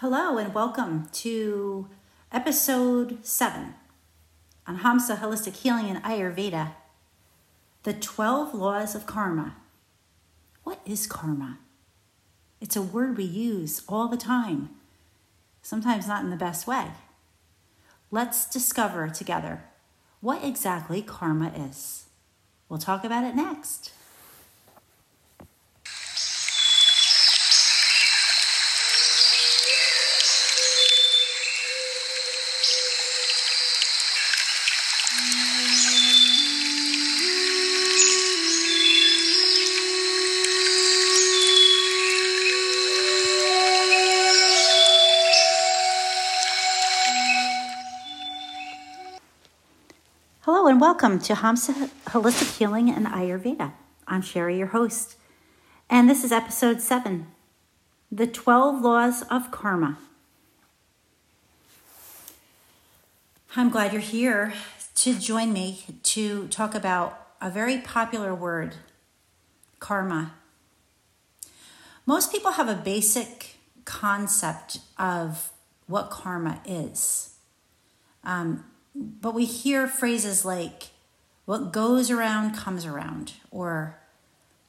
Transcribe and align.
Hello 0.00 0.38
and 0.38 0.54
welcome 0.54 1.08
to 1.10 1.88
episode 2.30 3.18
7 3.26 3.74
on 4.64 4.78
Hamsa 4.78 5.18
Holistic 5.18 5.56
Healing 5.56 5.90
and 5.90 6.00
Ayurveda 6.04 6.74
The 7.82 7.94
12 7.94 8.54
Laws 8.54 8.94
of 8.94 9.06
Karma. 9.06 9.56
What 10.62 10.80
is 10.86 11.08
karma? 11.08 11.58
It's 12.60 12.76
a 12.76 12.80
word 12.80 13.16
we 13.16 13.24
use 13.24 13.82
all 13.88 14.06
the 14.06 14.16
time, 14.16 14.70
sometimes 15.62 16.06
not 16.06 16.22
in 16.22 16.30
the 16.30 16.36
best 16.36 16.68
way. 16.68 16.92
Let's 18.12 18.48
discover 18.48 19.08
together 19.08 19.64
what 20.20 20.44
exactly 20.44 21.02
karma 21.02 21.50
is. 21.56 22.04
We'll 22.68 22.78
talk 22.78 23.02
about 23.02 23.24
it 23.24 23.34
next. 23.34 23.90
Welcome 51.00 51.20
to 51.20 51.32
Hamsa 51.32 51.90
Holistic 52.06 52.58
Healing 52.58 52.90
and 52.90 53.06
Ayurveda. 53.06 53.70
I'm 54.08 54.20
Sherry, 54.20 54.58
your 54.58 54.66
host, 54.66 55.14
and 55.88 56.10
this 56.10 56.24
is 56.24 56.32
episode 56.32 56.80
7 56.80 57.28
The 58.10 58.26
12 58.26 58.82
Laws 58.82 59.22
of 59.30 59.52
Karma. 59.52 59.96
I'm 63.54 63.70
glad 63.70 63.92
you're 63.92 64.02
here 64.02 64.54
to 64.96 65.14
join 65.16 65.52
me 65.52 65.84
to 66.02 66.48
talk 66.48 66.74
about 66.74 67.28
a 67.40 67.48
very 67.48 67.78
popular 67.78 68.34
word 68.34 68.74
karma. 69.78 70.32
Most 72.06 72.32
people 72.32 72.50
have 72.50 72.68
a 72.68 72.74
basic 72.74 73.54
concept 73.84 74.80
of 74.98 75.52
what 75.86 76.10
karma 76.10 76.60
is. 76.66 77.36
Um, 78.24 78.64
but 78.98 79.34
we 79.34 79.44
hear 79.44 79.86
phrases 79.86 80.44
like, 80.44 80.88
what 81.44 81.72
goes 81.72 82.10
around 82.10 82.54
comes 82.54 82.84
around, 82.84 83.34
or 83.50 83.98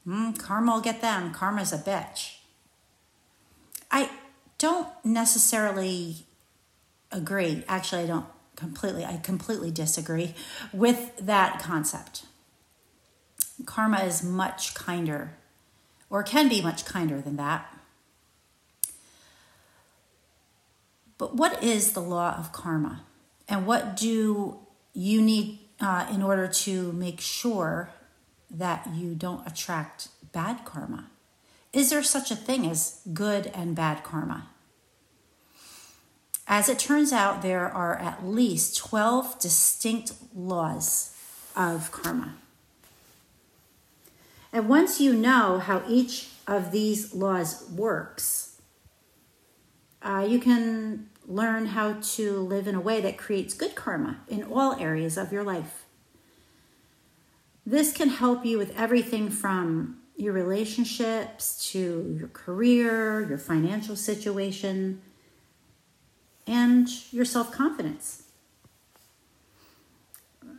mm, 0.08 0.38
karma 0.38 0.74
will 0.74 0.82
get 0.82 1.02
them, 1.02 1.34
karma's 1.34 1.74
a 1.74 1.78
bitch. 1.78 2.36
I 3.92 4.10
don't 4.60 4.88
necessarily 5.04 6.28
agree. 7.12 7.64
Actually, 7.68 8.04
I 8.04 8.08
don't 8.08 8.28
completely, 8.56 9.04
I 9.04 9.18
completely 9.18 9.72
disagree 9.72 10.36
with 10.72 11.18
that 11.18 11.60
concept. 11.60 12.26
Karma 13.66 14.02
is 14.02 14.24
much 14.24 14.76
kinder, 14.76 15.38
or 16.10 16.24
can 16.24 16.48
be 16.48 16.62
much 16.62 16.86
kinder 16.86 17.20
than 17.20 17.36
that. 17.38 17.74
But 21.18 21.36
what 21.36 21.62
is 21.64 21.92
the 21.92 22.00
law 22.00 22.36
of 22.38 22.54
karma? 22.54 23.02
And 23.50 23.66
what 23.66 23.98
do 23.98 24.60
you 24.94 25.22
need 25.22 25.60
uh, 25.82 26.08
in 26.14 26.22
order 26.22 26.48
to 26.48 26.92
make 26.94 27.20
sure 27.20 27.90
that 28.52 28.88
you 28.94 29.16
don't 29.16 29.46
attract 29.48 30.10
bad 30.32 30.66
karma? 30.66 31.08
Is 31.74 31.90
there 31.90 32.04
such 32.04 32.32
a 32.32 32.36
thing 32.36 32.68
as 32.68 33.02
good 33.12 33.48
and 33.48 33.76
bad 33.76 34.04
karma? 34.04 34.48
As 36.48 36.68
it 36.68 36.80
turns 36.80 37.12
out, 37.12 37.42
there 37.42 37.70
are 37.70 37.96
at 37.96 38.26
least 38.26 38.78
12 38.78 39.40
distinct 39.40 40.14
laws 40.36 41.16
of 41.56 41.92
karma. 41.92 42.36
And 44.52 44.68
once 44.68 45.00
you 45.00 45.14
know 45.14 45.60
how 45.60 45.84
each 45.88 46.30
of 46.48 46.72
these 46.72 47.14
laws 47.14 47.70
works, 47.70 48.60
uh, 50.02 50.26
you 50.28 50.40
can 50.40 51.09
learn 51.30 51.68
how 51.68 51.94
to 52.02 52.40
live 52.40 52.68
in 52.68 52.74
a 52.74 52.82
way 52.82 53.00
that 53.00 53.18
creates 53.18 53.54
good 53.54 53.76
karma 53.76 54.18
in 54.28 54.44
all 54.44 54.74
areas 54.74 55.16
of 55.16 55.32
your 55.32 55.44
life. 55.44 55.86
This 57.66 57.94
can 57.94 58.10
help 58.10 58.46
you 58.46 58.58
with 58.58 58.76
everything 58.76 59.30
from 59.30 60.00
your 60.18 60.34
relationships 60.34 61.70
to 61.72 62.16
your 62.18 62.30
career, 62.30 63.28
your 63.30 63.38
financial 63.38 63.96
situation, 63.96 65.02
and 66.48 66.90
your 67.14 67.26
self 67.26 67.52
confidence. 67.52 68.24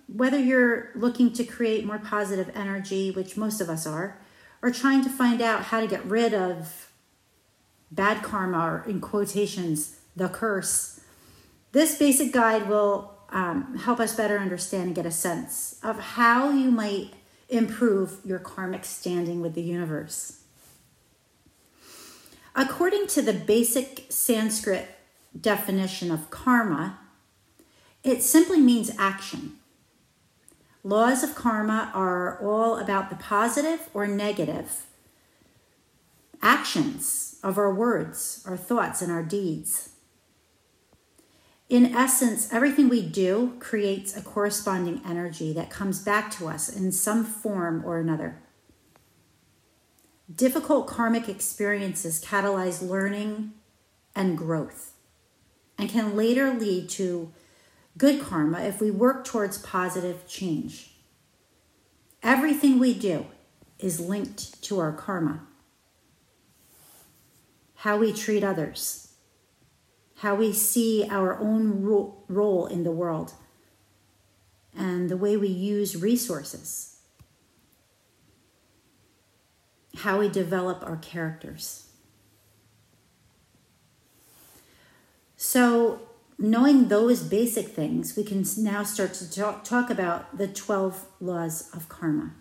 Whether 0.07 0.39
you're 0.39 0.91
looking 0.95 1.33
to 1.33 1.45
create 1.45 1.85
more 1.85 1.99
positive 1.99 2.51
energy, 2.55 3.11
which 3.11 3.37
most 3.37 3.61
of 3.61 3.69
us 3.69 3.89
are, 3.89 4.21
or 4.63 4.71
trying 4.71 5.03
to 5.03 5.11
find 5.11 5.43
out 5.43 5.65
how 5.65 5.81
to 5.81 5.89
get 5.89 6.05
rid 6.05 6.33
of 6.33 6.93
bad 7.91 8.23
karma, 8.23 8.59
or 8.59 8.85
in 8.89 9.01
quotations, 9.01 10.00
the 10.17 10.29
curse. 10.29 11.01
This 11.73 11.99
basic 11.99 12.33
guide 12.33 12.69
will 12.69 13.15
um, 13.31 13.77
help 13.79 14.01
us 14.01 14.15
better 14.15 14.39
understand 14.39 14.85
and 14.85 14.95
get 14.95 15.07
a 15.07 15.11
sense 15.11 15.79
of 15.83 15.99
how 16.01 16.51
you 16.51 16.71
might 16.71 17.15
improve 17.49 18.19
your 18.25 18.39
karmic 18.39 18.85
standing 18.85 19.41
with 19.41 19.55
the 19.55 19.63
universe. 19.63 20.43
According 22.55 23.07
to 23.09 23.23
the 23.23 23.33
basic 23.33 24.07
Sanskrit 24.09 24.89
definition 25.39 26.11
of 26.11 26.31
karma, 26.31 26.99
it 28.03 28.23
simply 28.23 28.61
means 28.61 28.91
action. 28.99 29.57
Laws 30.83 31.23
of 31.23 31.35
karma 31.35 31.91
are 31.95 32.43
all 32.43 32.79
about 32.79 33.11
the 33.11 33.17
positive 33.17 33.89
or 33.93 34.07
negative 34.07 34.87
actions 36.43 37.37
of 37.43 37.59
our 37.59 37.73
words, 37.73 38.43
our 38.47 38.57
thoughts, 38.57 39.03
and 39.03 39.13
our 39.13 39.23
deeds. 39.23 39.90
In 41.71 41.95
essence, 41.95 42.53
everything 42.53 42.89
we 42.89 43.01
do 43.01 43.55
creates 43.61 44.17
a 44.17 44.23
corresponding 44.23 45.01
energy 45.07 45.53
that 45.53 45.71
comes 45.71 46.03
back 46.03 46.29
to 46.33 46.49
us 46.49 46.69
in 46.69 46.91
some 46.91 47.25
form 47.25 47.85
or 47.87 47.99
another. 47.99 48.43
Difficult 50.35 50.89
karmic 50.89 51.29
experiences 51.29 52.21
catalyze 52.21 52.87
learning 52.87 53.53
and 54.17 54.37
growth 54.37 54.95
and 55.79 55.89
can 55.89 56.17
later 56.17 56.53
lead 56.53 56.89
to 56.91 57.33
good 57.97 58.21
karma 58.21 58.63
if 58.63 58.81
we 58.81 58.91
work 58.91 59.25
towards 59.25 59.59
positive 59.59 60.27
change. 60.27 60.97
Everything 62.21 62.81
we 62.81 62.95
do 62.95 63.27
is 63.79 64.01
linked 64.01 64.61
to 64.65 64.81
our 64.81 64.93
karma. 64.93 65.47
How 67.77 67.97
we 67.97 68.13
treat 68.13 68.43
others 68.43 69.10
how 70.21 70.35
we 70.35 70.53
see 70.53 71.07
our 71.09 71.39
own 71.39 71.83
ro- 71.83 72.15
role 72.29 72.67
in 72.67 72.85
the 72.85 72.93
world, 72.93 73.33
and 74.77 75.09
the 75.09 75.17
way 75.17 75.35
we 75.35 75.49
use 75.49 75.97
resources, 75.97 76.99
how 79.97 80.19
we 80.19 80.29
develop 80.29 80.83
our 80.83 80.99
characters. 80.99 81.87
So, 85.39 86.03
knowing 86.39 86.89
those 86.89 87.23
basic 87.23 87.69
things, 87.69 88.15
we 88.15 88.23
can 88.23 88.45
now 88.59 88.83
start 88.83 89.15
to 89.15 89.31
talk, 89.31 89.65
talk 89.65 89.89
about 89.89 90.37
the 90.37 90.49
12 90.49 91.07
laws 91.19 91.71
of 91.73 91.89
karma. 91.89 92.35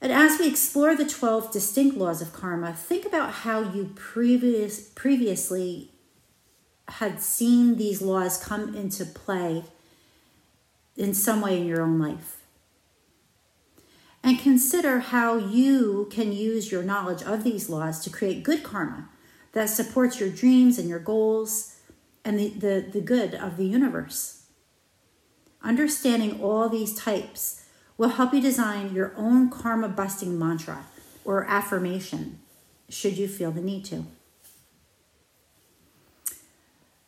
And 0.00 0.12
as 0.12 0.38
we 0.38 0.48
explore 0.48 0.96
the 0.96 1.06
12 1.06 1.52
distinct 1.52 1.96
laws 1.96 2.22
of 2.22 2.32
karma, 2.32 2.72
think 2.72 3.04
about 3.04 3.32
how 3.32 3.60
you 3.60 3.92
previous, 3.94 4.80
previously 4.80 5.90
had 6.88 7.20
seen 7.20 7.76
these 7.76 8.00
laws 8.00 8.42
come 8.42 8.74
into 8.74 9.04
play 9.04 9.64
in 10.96 11.14
some 11.14 11.40
way 11.40 11.60
in 11.60 11.66
your 11.66 11.82
own 11.82 11.98
life. 11.98 12.38
And 14.22 14.38
consider 14.38 15.00
how 15.00 15.36
you 15.36 16.08
can 16.10 16.32
use 16.32 16.70
your 16.70 16.82
knowledge 16.82 17.22
of 17.22 17.44
these 17.44 17.70
laws 17.70 18.02
to 18.04 18.10
create 18.10 18.42
good 18.42 18.62
karma 18.62 19.08
that 19.52 19.68
supports 19.68 20.20
your 20.20 20.28
dreams 20.28 20.78
and 20.78 20.88
your 20.88 20.98
goals 20.98 21.76
and 22.24 22.38
the, 22.38 22.48
the, 22.50 22.86
the 22.92 23.00
good 23.00 23.34
of 23.34 23.56
the 23.56 23.64
universe. 23.64 24.44
Understanding 25.62 26.40
all 26.40 26.68
these 26.68 26.94
types 26.94 27.59
will 28.00 28.08
help 28.08 28.32
you 28.32 28.40
design 28.40 28.94
your 28.94 29.12
own 29.14 29.50
karma 29.50 29.86
busting 29.86 30.38
mantra 30.38 30.86
or 31.22 31.44
affirmation 31.44 32.40
should 32.88 33.18
you 33.18 33.28
feel 33.28 33.50
the 33.50 33.60
need 33.60 33.84
to. 33.84 34.06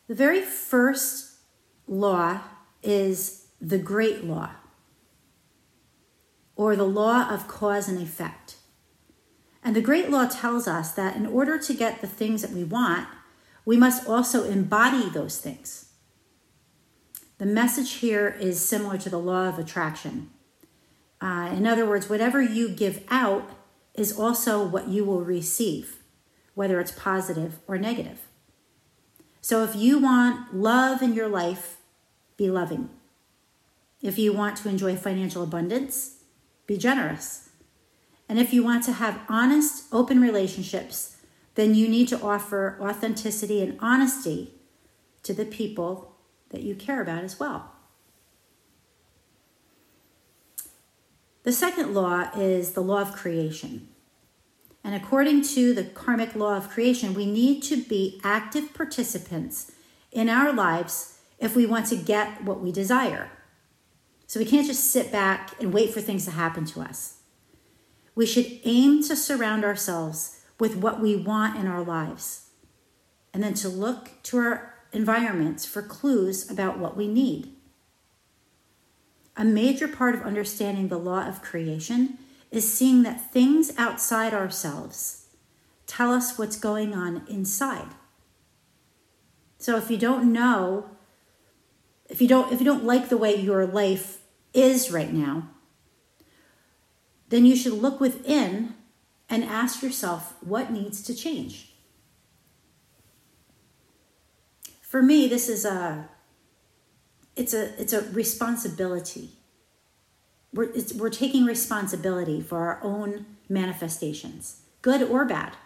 The 0.06 0.14
very 0.14 0.42
first 0.42 1.36
law 1.88 2.42
is 2.82 3.46
the 3.58 3.78
great 3.78 4.24
law 4.24 4.50
or 6.56 6.76
the 6.76 6.84
law 6.84 7.26
of 7.30 7.48
cause 7.48 7.88
and 7.88 7.98
effect. 7.98 8.56
And 9.64 9.74
the 9.74 9.80
Great 9.80 10.10
Law 10.10 10.26
tells 10.26 10.68
us 10.68 10.92
that 10.92 11.16
in 11.16 11.24
order 11.24 11.56
to 11.56 11.72
get 11.72 12.02
the 12.02 12.06
things 12.06 12.42
that 12.42 12.50
we 12.50 12.64
want, 12.64 13.08
we 13.64 13.78
must 13.78 14.06
also 14.06 14.44
embody 14.44 15.08
those 15.08 15.40
things. 15.40 15.92
The 17.38 17.46
message 17.46 17.92
here 17.94 18.36
is 18.38 18.60
similar 18.60 18.98
to 18.98 19.08
the 19.08 19.18
law 19.18 19.48
of 19.48 19.58
attraction. 19.58 20.28
Uh, 21.22 21.54
in 21.56 21.68
other 21.68 21.86
words, 21.86 22.10
whatever 22.10 22.42
you 22.42 22.68
give 22.68 23.04
out 23.08 23.48
is 23.94 24.18
also 24.18 24.66
what 24.66 24.88
you 24.88 25.04
will 25.04 25.22
receive, 25.22 26.02
whether 26.54 26.80
it's 26.80 26.90
positive 26.90 27.60
or 27.68 27.78
negative. 27.78 28.26
So 29.40 29.62
if 29.62 29.76
you 29.76 30.00
want 30.00 30.52
love 30.52 31.00
in 31.00 31.14
your 31.14 31.28
life, 31.28 31.76
be 32.36 32.50
loving. 32.50 32.90
If 34.00 34.18
you 34.18 34.32
want 34.32 34.56
to 34.58 34.68
enjoy 34.68 34.96
financial 34.96 35.44
abundance, 35.44 36.24
be 36.66 36.76
generous. 36.76 37.50
And 38.28 38.40
if 38.40 38.52
you 38.52 38.64
want 38.64 38.82
to 38.84 38.92
have 38.92 39.20
honest, 39.28 39.84
open 39.92 40.20
relationships, 40.20 41.18
then 41.54 41.76
you 41.76 41.88
need 41.88 42.08
to 42.08 42.20
offer 42.20 42.76
authenticity 42.80 43.62
and 43.62 43.78
honesty 43.78 44.54
to 45.22 45.32
the 45.32 45.44
people 45.44 46.16
that 46.48 46.62
you 46.62 46.74
care 46.74 47.00
about 47.00 47.22
as 47.22 47.38
well. 47.38 47.71
The 51.44 51.52
second 51.52 51.92
law 51.92 52.30
is 52.36 52.72
the 52.72 52.82
law 52.82 53.00
of 53.00 53.12
creation. 53.12 53.88
And 54.84 54.94
according 54.94 55.42
to 55.42 55.74
the 55.74 55.84
karmic 55.84 56.34
law 56.34 56.56
of 56.56 56.68
creation, 56.68 57.14
we 57.14 57.26
need 57.26 57.62
to 57.64 57.76
be 57.82 58.20
active 58.24 58.74
participants 58.74 59.72
in 60.10 60.28
our 60.28 60.52
lives 60.52 61.18
if 61.38 61.56
we 61.56 61.66
want 61.66 61.86
to 61.86 61.96
get 61.96 62.44
what 62.44 62.60
we 62.60 62.70
desire. 62.70 63.30
So 64.26 64.40
we 64.40 64.46
can't 64.46 64.66
just 64.66 64.90
sit 64.90 65.10
back 65.10 65.60
and 65.60 65.72
wait 65.72 65.92
for 65.92 66.00
things 66.00 66.24
to 66.24 66.30
happen 66.30 66.64
to 66.66 66.80
us. 66.80 67.18
We 68.14 68.26
should 68.26 68.60
aim 68.64 69.02
to 69.04 69.16
surround 69.16 69.64
ourselves 69.64 70.40
with 70.58 70.76
what 70.76 71.00
we 71.00 71.16
want 71.16 71.58
in 71.58 71.66
our 71.66 71.82
lives 71.82 72.50
and 73.34 73.42
then 73.42 73.54
to 73.54 73.68
look 73.68 74.10
to 74.24 74.38
our 74.38 74.74
environments 74.92 75.64
for 75.64 75.82
clues 75.82 76.50
about 76.50 76.78
what 76.78 76.96
we 76.96 77.08
need. 77.08 77.51
A 79.36 79.44
major 79.44 79.88
part 79.88 80.14
of 80.14 80.22
understanding 80.22 80.88
the 80.88 80.98
law 80.98 81.26
of 81.26 81.42
creation 81.42 82.18
is 82.50 82.70
seeing 82.70 83.02
that 83.02 83.32
things 83.32 83.72
outside 83.78 84.34
ourselves 84.34 85.26
tell 85.86 86.12
us 86.12 86.38
what's 86.38 86.56
going 86.56 86.94
on 86.94 87.22
inside. 87.28 87.88
So 89.58 89.76
if 89.76 89.90
you 89.90 89.96
don't 89.96 90.32
know, 90.32 90.90
if 92.08 92.20
you 92.20 92.28
don't 92.28 92.52
if 92.52 92.60
you 92.60 92.66
don't 92.66 92.84
like 92.84 93.08
the 93.08 93.16
way 93.16 93.34
your 93.34 93.64
life 93.66 94.18
is 94.52 94.90
right 94.90 95.12
now, 95.12 95.48
then 97.30 97.46
you 97.46 97.56
should 97.56 97.72
look 97.72 98.00
within 98.00 98.74
and 99.28 99.44
ask 99.44 99.82
yourself 99.82 100.34
what 100.42 100.70
needs 100.70 101.02
to 101.02 101.14
change. 101.14 101.72
For 104.82 105.00
me, 105.02 105.26
this 105.26 105.48
is 105.48 105.64
a 105.64 106.10
it's 107.36 107.54
a 107.54 107.80
it's 107.80 107.92
a 107.92 108.02
responsibility. 108.10 109.30
We're, 110.54 110.64
it's, 110.64 110.92
we're 110.92 111.08
taking 111.08 111.46
responsibility 111.46 112.42
for 112.42 112.58
our 112.58 112.78
own 112.82 113.24
manifestations, 113.48 114.60
good 114.82 115.02
or 115.02 115.24
bad. 115.24 115.56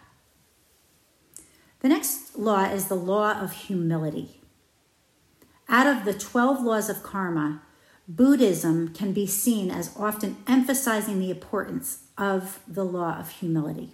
The 1.81 1.89
next 1.89 2.37
law 2.37 2.63
is 2.63 2.87
the 2.87 2.95
law 2.95 3.33
of 3.33 3.51
humility. 3.51 4.41
Out 5.67 5.87
of 5.87 6.05
the 6.05 6.13
12 6.13 6.63
laws 6.63 6.89
of 6.89 7.03
karma, 7.03 7.61
Buddhism 8.07 8.93
can 8.93 9.11
be 9.11 9.27
seen 9.27 9.69
as 9.69 9.93
often 9.97 10.37
emphasizing 10.47 11.19
the 11.19 11.29
importance 11.29 12.03
of 12.17 12.61
the 12.65 12.85
law 12.85 13.19
of 13.19 13.29
humility. 13.29 13.93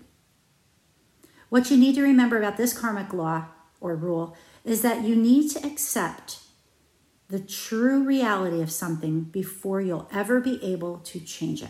What 1.49 1.71
you 1.71 1.77
need 1.77 1.95
to 1.95 2.03
remember 2.03 2.37
about 2.37 2.57
this 2.57 2.77
karmic 2.77 3.11
law 3.11 3.45
or 3.81 3.95
rule 3.95 4.37
is 4.63 4.83
that 4.83 5.03
you 5.03 5.15
need 5.15 5.49
to 5.51 5.65
accept 5.65 6.39
the 7.29 7.39
true 7.39 8.03
reality 8.03 8.61
of 8.61 8.71
something 8.71 9.21
before 9.21 9.81
you'll 9.81 10.09
ever 10.11 10.39
be 10.39 10.63
able 10.63 10.99
to 10.99 11.19
change 11.19 11.63
it. 11.63 11.69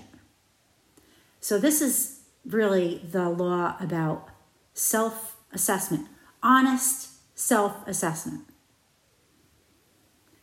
So, 1.40 1.58
this 1.58 1.82
is 1.82 2.22
really 2.46 3.02
the 3.10 3.30
law 3.30 3.76
about 3.80 4.30
self 4.74 5.38
assessment, 5.52 6.08
honest 6.42 7.10
self 7.38 7.88
assessment. 7.88 8.46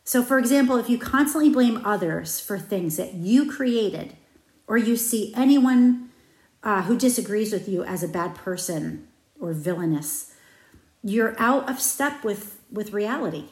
So, 0.04 0.22
for 0.22 0.38
example, 0.38 0.76
if 0.76 0.90
you 0.90 0.98
constantly 0.98 1.50
blame 1.50 1.82
others 1.84 2.40
for 2.40 2.58
things 2.58 2.96
that 2.96 3.14
you 3.14 3.50
created, 3.50 4.16
or 4.66 4.76
you 4.76 4.96
see 4.96 5.32
anyone 5.36 6.10
uh, 6.62 6.82
who 6.82 6.96
disagrees 6.96 7.52
with 7.52 7.68
you 7.68 7.84
as 7.84 8.02
a 8.02 8.08
bad 8.08 8.34
person 8.34 9.06
or 9.40 9.52
villainous, 9.52 10.32
you're 11.02 11.34
out 11.38 11.68
of 11.68 11.80
step 11.80 12.24
with, 12.24 12.60
with 12.70 12.92
reality. 12.92 13.44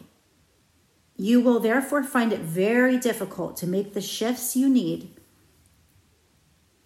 You 1.19 1.41
will 1.43 1.61
therefore 1.61 2.03
find 2.03 2.32
it 2.32 2.41
very 2.41 2.97
difficult 2.97 3.59
to 3.59 3.67
make 3.67 3.93
the 3.93 4.00
shifts 4.00 4.56
you 4.56 4.70
need 4.70 5.11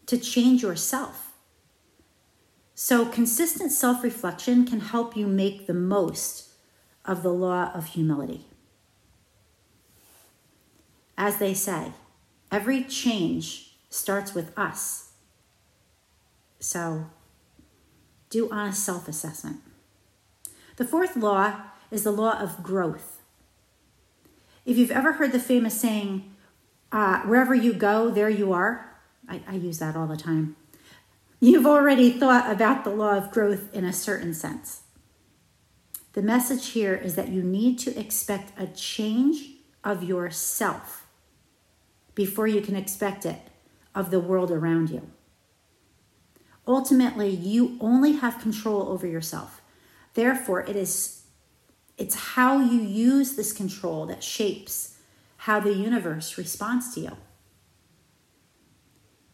to 0.07 0.19
change 0.19 0.63
yourself. 0.63 1.33
So, 2.75 3.07
consistent 3.07 3.71
self 3.71 4.03
reflection 4.03 4.67
can 4.67 4.81
help 4.81 5.17
you 5.17 5.29
make 5.29 5.67
the 5.67 5.75
most 5.75 6.49
of 7.05 7.23
the 7.23 7.33
law 7.33 7.71
of 7.75 7.87
humility. 7.89 8.47
As 11.17 11.37
they 11.37 11.55
say, 11.55 11.93
every 12.51 12.83
change 12.83 13.75
starts 13.91 14.35
with 14.35 14.57
us. 14.59 15.11
So 16.59 17.07
do 18.31 18.49
honest 18.51 18.83
self 18.83 19.09
assessment. 19.09 19.61
The 20.77 20.85
fourth 20.85 21.17
law 21.17 21.61
is 21.91 22.05
the 22.05 22.13
law 22.13 22.39
of 22.39 22.63
growth. 22.63 23.12
If 24.65 24.79
you've 24.79 24.91
ever 24.91 25.13
heard 25.13 25.33
the 25.33 25.41
famous 25.41 25.81
saying, 25.81 26.31
uh, 26.91 27.21
wherever 27.23 27.55
you 27.55 27.73
go, 27.73 28.11
there 28.11 28.31
you 28.31 28.53
are, 28.53 28.97
I, 29.29 29.43
I 29.49 29.55
use 29.55 29.79
that 29.79 29.97
all 29.97 30.07
the 30.07 30.17
time. 30.17 30.57
You've 31.41 31.67
already 31.67 32.11
thought 32.11 32.51
about 32.51 32.85
the 32.85 32.91
law 32.91 33.17
of 33.17 33.33
growth 33.33 33.75
in 33.75 33.85
a 33.85 33.93
certain 33.93 34.35
sense. 34.35 34.83
The 36.13 36.23
message 36.23 36.69
here 36.69 36.95
is 36.95 37.17
that 37.17 37.31
you 37.31 37.43
need 37.43 37.79
to 37.81 37.99
expect 37.99 38.53
a 38.59 38.67
change 38.67 39.57
of 39.83 40.05
yourself 40.05 41.07
before 42.15 42.47
you 42.47 42.61
can 42.61 42.77
expect 42.77 43.25
it 43.27 43.41
of 43.95 44.11
the 44.11 44.21
world 44.21 44.51
around 44.51 44.91
you. 44.91 45.11
Ultimately, 46.67 47.31
you 47.31 47.77
only 47.81 48.13
have 48.13 48.39
control 48.39 48.89
over 48.89 49.07
yourself. 49.07 49.61
Therefore, 50.15 50.61
it 50.61 50.77
is 50.77 51.22
it's 51.99 52.15
how 52.15 52.59
you 52.59 52.81
use 52.81 53.37
this 53.37 53.53
control 53.53 54.07
that 54.07 54.23
shapes 54.23 54.97
how 55.39 55.61
the 55.61 55.73
universe 55.73 56.39
responds 56.39 56.95
to 56.95 57.01
you. 57.01 57.17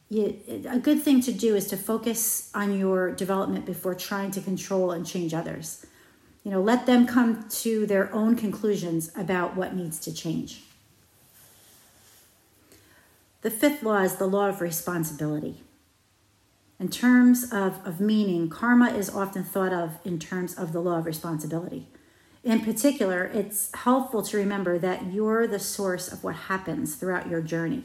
you. 0.09 0.65
A 0.69 0.79
good 0.79 1.03
thing 1.03 1.21
to 1.23 1.33
do 1.33 1.55
is 1.55 1.67
to 1.69 1.77
focus 1.77 2.51
on 2.55 2.79
your 2.79 3.13
development 3.13 3.67
before 3.67 3.95
trying 3.95 4.31
to 4.33 4.41
control 4.41 4.91
and 4.91 5.07
change 5.07 5.35
others. 5.35 5.87
You 6.45 6.51
know, 6.51 6.63
let 6.63 6.87
them 6.87 7.07
come 7.07 7.47
to 7.49 7.87
their 7.87 8.13
own 8.15 8.37
conclusions 8.37 9.11
about 9.17 9.57
what 9.57 9.75
needs 9.75 9.99
to 10.01 10.15
change. 10.15 10.63
The 13.43 13.51
fifth 13.51 13.83
law 13.83 13.99
is 13.99 14.17
the 14.17 14.27
law 14.27 14.49
of 14.49 14.61
responsibility. 14.61 15.63
In 16.81 16.89
terms 16.89 17.53
of, 17.53 17.85
of 17.87 18.01
meaning, 18.01 18.49
karma 18.49 18.91
is 18.91 19.11
often 19.11 19.45
thought 19.45 19.73
of 19.73 19.99
in 20.05 20.19
terms 20.19 20.55
of 20.55 20.73
the 20.73 20.81
law 20.81 20.99
of 20.99 21.07
responsibility. 21.07 21.87
In 22.45 22.61
particular, 22.61 23.25
it's 23.25 23.71
helpful 23.75 24.23
to 24.23 24.37
remember 24.37 24.79
that 24.79 25.13
you're 25.13 25.47
the 25.47 25.59
source 25.59 26.11
of 26.11 26.23
what 26.23 26.37
happens 26.37 26.95
throughout 26.95 27.29
your 27.29 27.41
journey. 27.41 27.85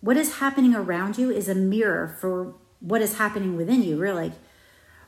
What 0.00 0.16
is 0.16 0.36
happening 0.36 0.74
around 0.74 1.16
you 1.16 1.30
is 1.30 1.48
a 1.48 1.54
mirror 1.54 2.16
for 2.20 2.54
what 2.80 3.00
is 3.00 3.18
happening 3.18 3.56
within 3.56 3.82
you, 3.82 3.96
really. 3.96 4.32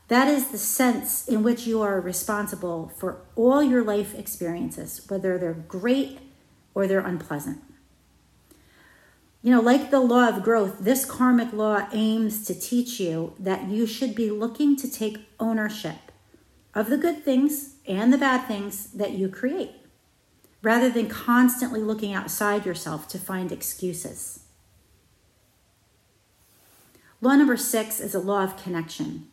That 0.09 0.28
is 0.28 0.49
the 0.49 0.59
sense 0.59 1.26
in 1.26 1.43
which 1.43 1.66
you 1.66 1.83
are 1.83 2.00
responsible 2.00 2.93
for 2.97 3.23
all 3.37 3.62
your 3.62 3.83
life 3.83 4.14
experiences, 4.14 5.04
whether 5.09 5.38
they're 5.38 5.52
great 5.54 6.21
or 6.75 6.87
they're 6.87 7.00
unpleasant. 7.00 7.62
You 9.43 9.50
know, 9.50 9.61
like 9.61 9.90
the 9.90 10.00
law 10.00 10.28
of 10.28 10.43
growth, 10.43 10.78
this 10.81 11.04
karmic 11.04 11.52
law 11.52 11.87
aims 11.93 12.47
to 12.47 12.54
teach 12.54 12.99
you 12.99 13.35
that 13.38 13.69
you 13.69 13.87
should 13.87 14.14
be 14.14 14.31
looking 14.31 14.76
to 14.76 14.90
take 14.90 15.28
ownership 15.38 16.04
of 16.75 16.90
the 16.90 16.97
good 16.97 17.25
things 17.25 17.76
and 17.87 18.12
the 18.12 18.19
bad 18.19 18.47
things 18.47 18.90
that 18.93 19.12
you 19.12 19.28
create, 19.28 19.73
rather 20.62 20.90
than 20.90 21.09
constantly 21.09 21.81
looking 21.81 22.12
outside 22.12 22.66
yourself 22.66 23.07
to 23.09 23.19
find 23.19 23.52
excuses. 23.52 24.40
Law 27.21 27.37
number 27.37 27.57
six 27.57 28.00
is 28.00 28.14
a 28.14 28.19
law 28.19 28.43
of 28.43 28.62
connection. 28.62 29.28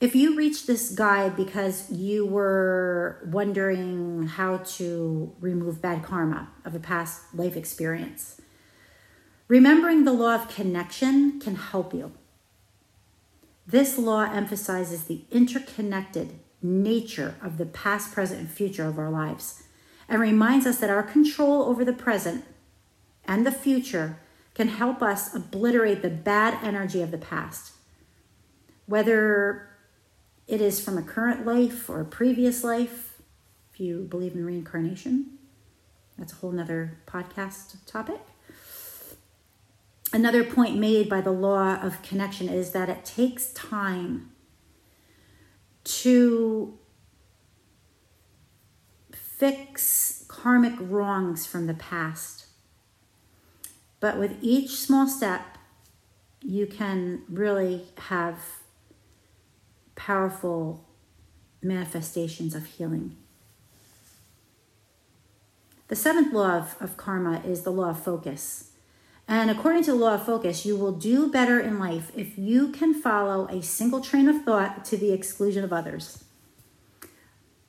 If 0.00 0.14
you 0.14 0.34
reached 0.34 0.66
this 0.66 0.90
guide 0.92 1.36
because 1.36 1.90
you 1.90 2.24
were 2.24 3.28
wondering 3.30 4.28
how 4.28 4.58
to 4.58 5.34
remove 5.40 5.82
bad 5.82 6.02
karma 6.02 6.48
of 6.64 6.74
a 6.74 6.80
past 6.80 7.34
life 7.34 7.54
experience, 7.54 8.40
Remembering 9.50 10.04
the 10.04 10.12
law 10.12 10.36
of 10.36 10.46
connection 10.46 11.40
can 11.40 11.56
help 11.56 11.92
you. 11.92 12.12
This 13.66 13.98
law 13.98 14.22
emphasizes 14.22 15.04
the 15.04 15.24
interconnected 15.30 16.38
nature 16.62 17.36
of 17.42 17.58
the 17.58 17.66
past, 17.66 18.12
present, 18.12 18.40
and 18.40 18.50
future 18.50 18.86
of 18.86 18.98
our 18.98 19.10
lives 19.10 19.62
and 20.08 20.20
reminds 20.20 20.66
us 20.66 20.78
that 20.78 20.90
our 20.90 21.04
control 21.04 21.62
over 21.62 21.84
the 21.84 21.92
present 21.92 22.44
and 23.24 23.46
the 23.46 23.52
future 23.52 24.18
can 24.54 24.68
help 24.68 25.00
us 25.00 25.34
obliterate 25.34 26.02
the 26.02 26.10
bad 26.10 26.58
energy 26.64 27.00
of 27.00 27.12
the 27.12 27.18
past. 27.18 27.72
Whether 28.86 29.68
it 30.48 30.60
is 30.60 30.84
from 30.84 30.98
a 30.98 31.02
current 31.02 31.46
life 31.46 31.88
or 31.88 32.00
a 32.00 32.04
previous 32.04 32.64
life, 32.64 33.22
if 33.72 33.78
you 33.78 34.02
believe 34.10 34.34
in 34.34 34.44
reincarnation, 34.44 35.38
that's 36.18 36.32
a 36.32 36.36
whole 36.36 36.50
nother 36.50 36.98
podcast 37.06 37.76
topic. 37.86 38.20
Another 40.12 40.42
point 40.42 40.76
made 40.76 41.08
by 41.08 41.20
the 41.20 41.30
law 41.30 41.76
of 41.76 42.02
connection 42.02 42.48
is 42.48 42.72
that 42.72 42.88
it 42.88 43.04
takes 43.04 43.52
time 43.52 44.32
to 45.84 46.78
fix 49.12 50.24
karmic 50.26 50.74
wrongs 50.78 51.46
from 51.46 51.66
the 51.66 51.74
past. 51.74 52.46
But 54.00 54.18
with 54.18 54.36
each 54.40 54.70
small 54.70 55.06
step, 55.06 55.58
you 56.42 56.66
can 56.66 57.22
really 57.28 57.84
have 58.08 58.38
powerful 59.94 60.88
manifestations 61.62 62.54
of 62.54 62.66
healing. 62.66 63.16
The 65.88 65.96
seventh 65.96 66.32
law 66.32 66.56
of, 66.56 66.76
of 66.80 66.96
karma 66.96 67.42
is 67.44 67.62
the 67.62 67.70
law 67.70 67.90
of 67.90 68.02
focus. 68.02 68.70
And 69.30 69.48
according 69.48 69.84
to 69.84 69.92
the 69.92 69.96
law 69.96 70.14
of 70.14 70.26
focus, 70.26 70.66
you 70.66 70.76
will 70.76 70.90
do 70.90 71.30
better 71.30 71.60
in 71.60 71.78
life 71.78 72.10
if 72.16 72.36
you 72.36 72.72
can 72.72 72.92
follow 72.92 73.46
a 73.46 73.62
single 73.62 74.00
train 74.00 74.28
of 74.28 74.42
thought 74.42 74.84
to 74.86 74.96
the 74.96 75.12
exclusion 75.12 75.62
of 75.62 75.72
others. 75.72 76.24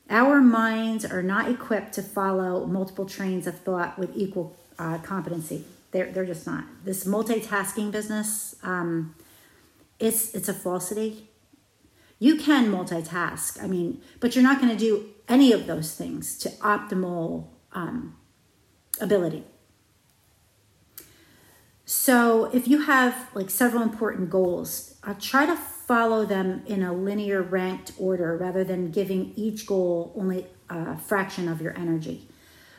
Our 0.09 0.41
minds 0.41 1.05
are 1.05 1.21
not 1.21 1.51
equipped 1.51 1.93
to 1.93 2.01
follow 2.01 2.65
multiple 2.65 3.05
trains 3.05 3.45
of 3.45 3.59
thought 3.59 3.99
with 3.99 4.09
equal 4.17 4.57
uh, 4.79 4.97
competency. 4.97 5.63
They're, 5.91 6.11
they're 6.11 6.25
just 6.25 6.47
not. 6.47 6.63
This 6.83 7.05
multitasking 7.05 7.91
business, 7.91 8.55
um, 8.63 9.13
it's, 9.99 10.33
it's 10.33 10.49
a 10.49 10.55
falsity. 10.55 11.29
You 12.17 12.37
can 12.37 12.71
multitask, 12.71 13.63
I 13.63 13.67
mean, 13.67 14.01
but 14.19 14.35
you're 14.35 14.43
not 14.43 14.59
going 14.59 14.75
to 14.75 14.77
do 14.77 15.09
any 15.29 15.51
of 15.51 15.67
those 15.67 15.93
things 15.93 16.39
to 16.39 16.49
optimal 16.49 17.49
um, 17.73 18.17
ability. 18.99 19.43
So 21.93 22.45
if 22.53 22.69
you 22.69 22.83
have 22.83 23.27
like 23.33 23.49
several 23.49 23.83
important 23.83 24.29
goals, 24.29 24.95
uh, 25.03 25.13
try 25.19 25.45
to 25.45 25.57
follow 25.57 26.25
them 26.25 26.63
in 26.65 26.83
a 26.83 26.93
linear 26.93 27.41
ranked 27.41 27.91
order 27.99 28.37
rather 28.37 28.63
than 28.63 28.91
giving 28.91 29.33
each 29.35 29.65
goal 29.65 30.13
only 30.15 30.47
a 30.69 30.97
fraction 30.97 31.49
of 31.49 31.61
your 31.61 31.77
energy. 31.77 32.29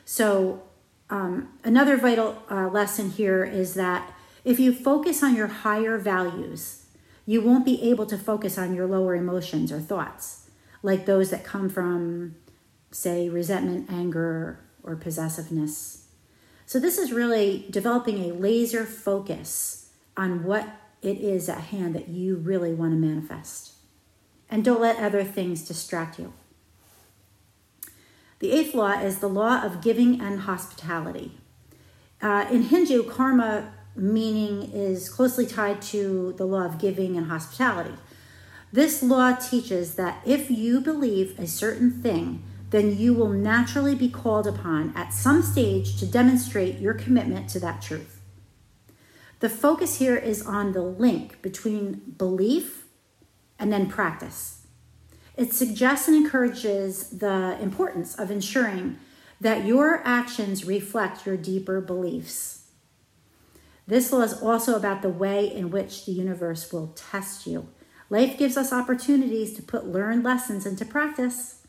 So 0.03 0.63
um, 1.11 1.49
another 1.63 1.95
vital 1.95 2.41
uh, 2.49 2.69
lesson 2.69 3.11
here 3.11 3.45
is 3.45 3.75
that 3.75 4.11
if 4.43 4.59
you 4.59 4.73
focus 4.73 5.21
on 5.21 5.35
your 5.35 5.45
higher 5.45 5.99
values, 5.99 6.87
you 7.27 7.39
won't 7.39 7.65
be 7.65 7.83
able 7.87 8.07
to 8.07 8.17
focus 8.17 8.57
on 8.57 8.73
your 8.73 8.87
lower 8.87 9.13
emotions 9.13 9.71
or 9.71 9.79
thoughts, 9.79 10.49
like 10.81 11.05
those 11.05 11.29
that 11.29 11.43
come 11.43 11.69
from, 11.69 12.33
say, 12.89 13.29
resentment, 13.29 13.91
anger, 13.91 14.59
or 14.81 14.95
possessiveness. 14.95 16.02
So, 16.73 16.79
this 16.79 16.97
is 16.97 17.13
really 17.13 17.67
developing 17.69 18.17
a 18.17 18.33
laser 18.33 18.83
focus 18.83 19.91
on 20.17 20.43
what 20.43 20.67
it 21.03 21.19
is 21.19 21.47
at 21.47 21.65
hand 21.65 21.93
that 21.93 22.09
you 22.09 22.35
really 22.35 22.73
want 22.73 22.93
to 22.93 22.97
manifest. 22.97 23.73
And 24.49 24.65
don't 24.65 24.81
let 24.81 24.97
other 24.97 25.23
things 25.23 25.67
distract 25.67 26.17
you. 26.17 26.33
The 28.39 28.49
eighth 28.49 28.73
law 28.73 28.99
is 28.99 29.19
the 29.19 29.29
law 29.29 29.61
of 29.61 29.83
giving 29.83 30.19
and 30.19 30.39
hospitality. 30.39 31.37
Uh, 32.23 32.47
in 32.49 32.63
Hindu, 32.63 33.03
karma 33.03 33.71
meaning 33.95 34.71
is 34.73 35.09
closely 35.09 35.45
tied 35.45 35.79
to 35.83 36.33
the 36.37 36.45
law 36.47 36.65
of 36.65 36.79
giving 36.79 37.15
and 37.17 37.27
hospitality. 37.27 37.93
This 38.71 39.03
law 39.03 39.35
teaches 39.35 39.93
that 39.93 40.23
if 40.25 40.49
you 40.49 40.81
believe 40.81 41.37
a 41.37 41.45
certain 41.45 41.91
thing, 41.91 42.43
then 42.73 42.97
you 42.97 43.13
will 43.13 43.29
naturally 43.29 43.93
be 43.93 44.09
called 44.09 44.47
upon 44.47 44.91
at 44.95 45.13
some 45.13 45.43
stage 45.43 45.95
to 45.99 46.07
demonstrate 46.07 46.79
your 46.79 46.95
commitment 46.95 47.47
to 47.47 47.59
that 47.59 47.83
truth. 47.83 48.19
The 49.41 49.49
focus 49.49 49.99
here 49.99 50.15
is 50.17 50.43
on 50.43 50.71
the 50.71 50.81
link 50.81 51.39
between 51.43 52.01
belief 52.17 52.85
and 53.59 53.71
then 53.71 53.89
practice. 53.89 54.65
It 55.37 55.53
suggests 55.53 56.07
and 56.07 56.17
encourages 56.17 57.11
the 57.11 57.59
importance 57.61 58.15
of 58.15 58.31
ensuring 58.31 58.97
that 59.39 59.65
your 59.65 60.01
actions 60.03 60.65
reflect 60.65 61.27
your 61.27 61.37
deeper 61.37 61.79
beliefs. 61.79 62.71
This 63.85 64.11
law 64.11 64.21
is 64.21 64.41
also 64.41 64.75
about 64.75 65.03
the 65.03 65.09
way 65.09 65.45
in 65.45 65.69
which 65.69 66.07
the 66.07 66.11
universe 66.11 66.73
will 66.73 66.87
test 66.95 67.45
you. 67.45 67.67
Life 68.09 68.35
gives 68.35 68.57
us 68.57 68.73
opportunities 68.73 69.53
to 69.53 69.61
put 69.61 69.85
learned 69.85 70.23
lessons 70.23 70.65
into 70.65 70.85
practice 70.85 71.59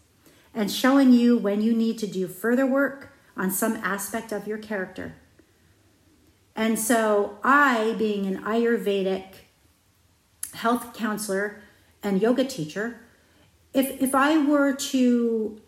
and 0.54 0.70
showing 0.70 1.12
you 1.12 1.36
when 1.36 1.60
you 1.60 1.74
need 1.74 1.98
to 1.98 2.06
do 2.06 2.28
further 2.28 2.66
work 2.66 3.12
on 3.36 3.50
some 3.50 3.76
aspect 3.76 4.32
of 4.32 4.46
your 4.46 4.58
character. 4.58 5.16
And 6.56 6.78
so, 6.78 7.38
I, 7.42 7.94
being 7.98 8.26
an 8.26 8.42
Ayurvedic 8.44 9.24
health 10.54 10.94
counselor 10.94 11.60
and 12.02 12.22
yoga 12.22 12.44
teacher, 12.44 13.00
if, 13.72 14.00
if 14.00 14.14
I 14.14 14.38
were 14.38 14.72
to, 14.72 15.60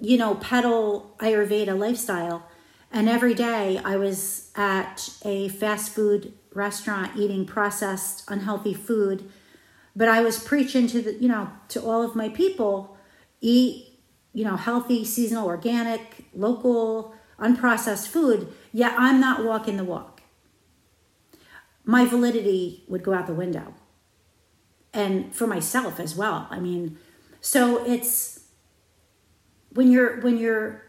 you 0.00 0.16
know, 0.16 0.36
peddle 0.36 1.16
Ayurveda 1.18 1.76
lifestyle, 1.76 2.48
and 2.92 3.08
every 3.08 3.34
day 3.34 3.80
I 3.84 3.96
was 3.96 4.52
at 4.54 5.10
a 5.24 5.48
fast 5.48 5.90
food 5.92 6.32
restaurant 6.54 7.16
eating 7.16 7.44
processed, 7.44 8.24
unhealthy 8.28 8.74
food, 8.74 9.28
but 9.96 10.08
I 10.08 10.20
was 10.20 10.42
preaching 10.42 10.86
to 10.86 11.02
the, 11.02 11.14
you 11.14 11.28
know, 11.28 11.50
to 11.68 11.82
all 11.82 12.02
of 12.02 12.14
my 12.14 12.28
people, 12.28 12.96
eat 13.40 13.87
you 14.38 14.44
know, 14.44 14.54
healthy, 14.54 15.04
seasonal, 15.04 15.48
organic, 15.48 16.24
local, 16.32 17.12
unprocessed 17.40 18.06
food, 18.06 18.46
yet 18.72 18.94
I'm 18.96 19.18
not 19.18 19.44
walking 19.44 19.76
the 19.76 19.82
walk. 19.82 20.22
My 21.84 22.04
validity 22.04 22.84
would 22.86 23.02
go 23.02 23.14
out 23.14 23.26
the 23.26 23.34
window. 23.34 23.74
And 24.94 25.34
for 25.34 25.48
myself 25.48 25.98
as 25.98 26.14
well. 26.14 26.46
I 26.50 26.60
mean, 26.60 26.98
so 27.40 27.84
it's 27.84 28.44
when 29.70 29.90
you're 29.90 30.20
when 30.20 30.38
you're 30.38 30.84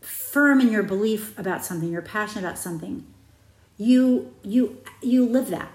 firm 0.00 0.58
in 0.62 0.72
your 0.72 0.82
belief 0.82 1.38
about 1.38 1.62
something, 1.62 1.92
you're 1.92 2.00
passionate 2.00 2.46
about 2.46 2.58
something, 2.58 3.06
you 3.76 4.34
you 4.42 4.78
you 5.02 5.26
live 5.26 5.50
that. 5.50 5.70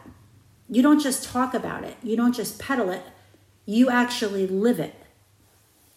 You 0.68 0.82
don't 0.82 1.00
just 1.00 1.24
talk 1.24 1.54
about 1.54 1.84
it. 1.84 1.98
You 2.02 2.18
don't 2.18 2.34
just 2.34 2.58
peddle 2.58 2.90
it. 2.90 3.04
You 3.68 3.92
actually 3.92 4.48
live 4.48 4.80
it 4.80 5.05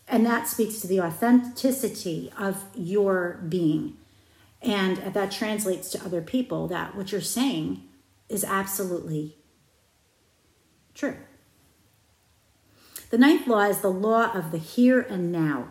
and 0.09 0.25
that 0.25 0.49
speaks 0.49 0.81
to 0.81 0.87
the 0.87 1.01
authenticity 1.01 2.33
of 2.39 2.65
your 2.75 3.41
being. 3.49 3.97
And 4.63 4.97
that 4.97 5.31
translates 5.31 5.91
to 5.91 6.05
other 6.05 6.23
people 6.23 6.67
that 6.69 6.97
what 6.97 7.13
you're 7.13 7.21
saying 7.21 7.83
is 8.29 8.43
absolutely 8.43 9.37
true. 10.95 11.17
The 13.11 13.19
ninth 13.19 13.47
law 13.47 13.63
is 13.63 13.81
the 13.81 13.91
law 13.91 14.33
of 14.33 14.51
the 14.51 14.59
here 14.59 15.01
and 15.01 15.31
now. 15.31 15.69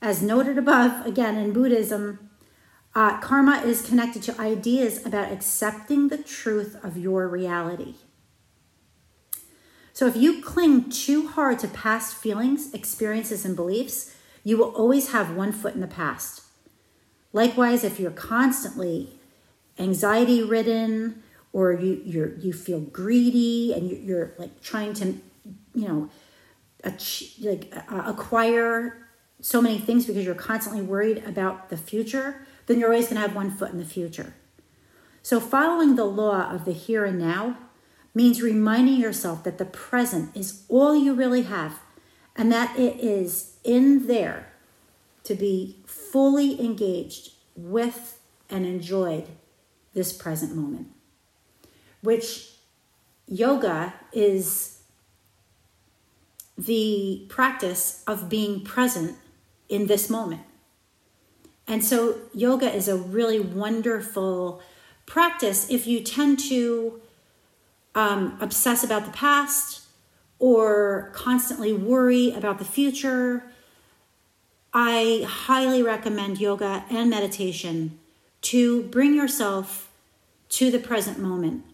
As 0.00 0.22
noted 0.22 0.58
above, 0.58 1.06
again 1.06 1.36
in 1.36 1.52
Buddhism, 1.52 2.30
uh, 2.94 3.18
karma 3.20 3.62
is 3.64 3.82
connected 3.82 4.22
to 4.24 4.40
ideas 4.40 5.04
about 5.06 5.32
accepting 5.32 6.08
the 6.08 6.18
truth 6.18 6.76
of 6.84 6.98
your 6.98 7.26
reality. 7.28 7.94
So 9.92 10.06
if 10.06 10.16
you 10.16 10.42
cling 10.42 10.90
too 10.90 11.28
hard 11.28 11.58
to 11.60 11.68
past 11.68 12.16
feelings, 12.16 12.72
experiences, 12.72 13.44
and 13.44 13.54
beliefs, 13.54 14.14
you 14.42 14.56
will 14.56 14.70
always 14.70 15.12
have 15.12 15.36
one 15.36 15.52
foot 15.52 15.74
in 15.74 15.80
the 15.80 15.86
past. 15.86 16.42
Likewise, 17.32 17.84
if 17.84 18.00
you're 18.00 18.10
constantly 18.10 19.10
anxiety 19.78 20.42
ridden 20.42 21.22
or 21.52 21.72
you 21.72 22.00
you 22.04 22.38
you 22.40 22.52
feel 22.52 22.80
greedy 22.80 23.72
and 23.72 23.90
you, 23.90 23.96
you're 23.96 24.32
like 24.38 24.60
trying 24.62 24.94
to, 24.94 25.14
you 25.74 25.88
know, 25.88 26.10
like 27.40 27.72
uh, 27.90 28.02
acquire 28.06 29.08
so 29.40 29.60
many 29.60 29.78
things 29.78 30.06
because 30.06 30.24
you're 30.24 30.34
constantly 30.34 30.82
worried 30.82 31.22
about 31.26 31.68
the 31.68 31.76
future, 31.76 32.46
then 32.66 32.78
you're 32.78 32.88
always 32.88 33.06
going 33.06 33.16
to 33.16 33.20
have 33.20 33.34
one 33.34 33.50
foot 33.50 33.72
in 33.72 33.78
the 33.78 33.84
future. 33.84 34.34
So 35.22 35.40
following 35.40 35.96
the 35.96 36.04
law 36.04 36.50
of 36.50 36.64
the 36.64 36.72
here 36.72 37.04
and 37.04 37.18
now 37.18 37.58
means 38.14 38.42
reminding 38.42 38.96
yourself 39.00 39.44
that 39.44 39.58
the 39.58 39.64
present 39.64 40.36
is 40.36 40.62
all 40.68 40.94
you 40.94 41.14
really 41.14 41.42
have 41.42 41.80
and 42.36 42.52
that 42.52 42.78
it 42.78 42.98
is 43.00 43.56
in 43.64 44.06
there 44.06 44.52
to 45.24 45.34
be 45.34 45.78
fully 45.86 46.60
engaged 46.60 47.32
with 47.56 48.20
and 48.50 48.66
enjoyed 48.66 49.28
this 49.94 50.12
present 50.12 50.54
moment, 50.54 50.88
which 52.00 52.52
yoga 53.26 53.94
is 54.12 54.80
the 56.56 57.24
practice 57.28 58.02
of 58.06 58.28
being 58.28 58.62
present 58.62 59.16
in 59.68 59.86
this 59.86 60.10
moment. 60.10 60.42
And 61.66 61.84
so, 61.84 62.18
yoga 62.34 62.74
is 62.74 62.88
a 62.88 62.96
really 62.96 63.40
wonderful 63.40 64.60
practice 65.06 65.70
if 65.70 65.86
you 65.86 66.00
tend 66.00 66.38
to 66.40 67.01
um, 67.94 68.36
obsess 68.40 68.82
about 68.82 69.04
the 69.04 69.10
past 69.10 69.82
or 70.38 71.10
constantly 71.14 71.72
worry 71.72 72.32
about 72.32 72.58
the 72.58 72.64
future. 72.64 73.44
I 74.72 75.24
highly 75.26 75.82
recommend 75.82 76.40
yoga 76.40 76.84
and 76.90 77.10
meditation 77.10 77.98
to 78.42 78.82
bring 78.84 79.14
yourself 79.14 79.90
to 80.48 80.70
the 80.70 80.78
present 80.78 81.18
moment 81.18 81.64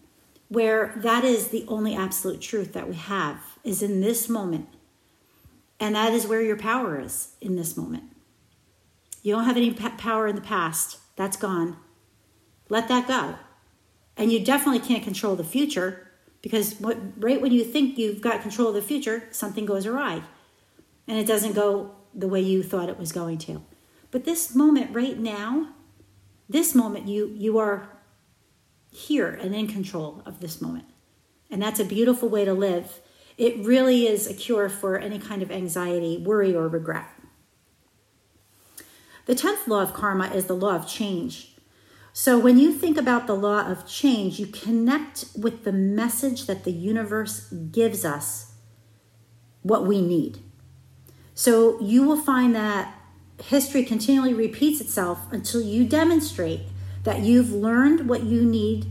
where 0.49 0.93
that 0.97 1.23
is 1.23 1.47
the 1.47 1.65
only 1.67 1.95
absolute 1.95 2.41
truth 2.41 2.73
that 2.73 2.89
we 2.89 2.95
have 2.95 3.57
is 3.63 3.81
in 3.81 4.01
this 4.01 4.27
moment. 4.27 4.67
And 5.79 5.95
that 5.95 6.13
is 6.13 6.27
where 6.27 6.41
your 6.41 6.57
power 6.57 6.99
is 6.99 7.35
in 7.39 7.55
this 7.55 7.77
moment. 7.77 8.03
You 9.21 9.35
don't 9.35 9.45
have 9.45 9.57
any 9.57 9.71
power 9.71 10.27
in 10.27 10.35
the 10.35 10.41
past. 10.41 10.97
That's 11.15 11.37
gone. 11.37 11.77
Let 12.67 12.87
that 12.87 13.07
go. 13.07 13.35
And 14.17 14.31
you 14.31 14.43
definitely 14.43 14.85
can't 14.85 15.03
control 15.03 15.35
the 15.35 15.43
future 15.43 16.08
because 16.41 16.75
what, 16.79 16.97
right 17.17 17.41
when 17.41 17.51
you 17.51 17.63
think 17.63 17.97
you've 17.97 18.21
got 18.21 18.41
control 18.41 18.69
of 18.69 18.75
the 18.75 18.81
future, 18.81 19.23
something 19.31 19.65
goes 19.65 19.85
awry. 19.85 20.23
And 21.07 21.17
it 21.17 21.27
doesn't 21.27 21.53
go 21.53 21.95
the 22.13 22.27
way 22.27 22.41
you 22.41 22.63
thought 22.63 22.89
it 22.89 22.99
was 22.99 23.11
going 23.11 23.37
to. 23.39 23.63
But 24.11 24.25
this 24.25 24.55
moment 24.55 24.93
right 24.93 25.17
now, 25.17 25.69
this 26.47 26.73
moment 26.73 27.07
you 27.07 27.33
you 27.35 27.57
are 27.57 27.89
here 28.91 29.29
and 29.29 29.53
in 29.53 29.67
control 29.67 30.23
of 30.25 30.39
this 30.39 30.61
moment. 30.61 30.85
And 31.51 31.61
that's 31.61 31.79
a 31.79 31.85
beautiful 31.85 32.29
way 32.29 32.45
to 32.45 32.53
live. 32.53 33.01
It 33.37 33.57
really 33.65 34.07
is 34.07 34.27
a 34.27 34.33
cure 34.33 34.69
for 34.69 34.97
any 34.97 35.19
kind 35.19 35.41
of 35.41 35.51
anxiety, 35.51 36.17
worry, 36.17 36.55
or 36.55 36.67
regret. 36.67 37.07
The 39.25 39.35
10th 39.35 39.67
law 39.67 39.81
of 39.81 39.93
karma 39.93 40.27
is 40.27 40.45
the 40.45 40.55
law 40.55 40.75
of 40.75 40.87
change. 40.87 41.55
So 42.13 42.37
when 42.39 42.57
you 42.57 42.73
think 42.73 42.97
about 42.97 43.27
the 43.27 43.35
law 43.35 43.67
of 43.67 43.87
change, 43.87 44.39
you 44.39 44.47
connect 44.47 45.25
with 45.37 45.63
the 45.63 45.71
message 45.71 46.47
that 46.47 46.63
the 46.63 46.71
universe 46.71 47.49
gives 47.51 48.03
us 48.03 48.53
what 49.61 49.85
we 49.85 50.01
need. 50.01 50.39
So 51.35 51.79
you 51.79 52.03
will 52.03 52.21
find 52.21 52.55
that 52.55 52.95
history 53.41 53.83
continually 53.83 54.33
repeats 54.33 54.81
itself 54.81 55.31
until 55.31 55.61
you 55.61 55.85
demonstrate 55.85 56.61
that 57.03 57.19
you've 57.19 57.51
learned 57.51 58.09
what 58.09 58.23
you 58.23 58.43
need 58.43 58.87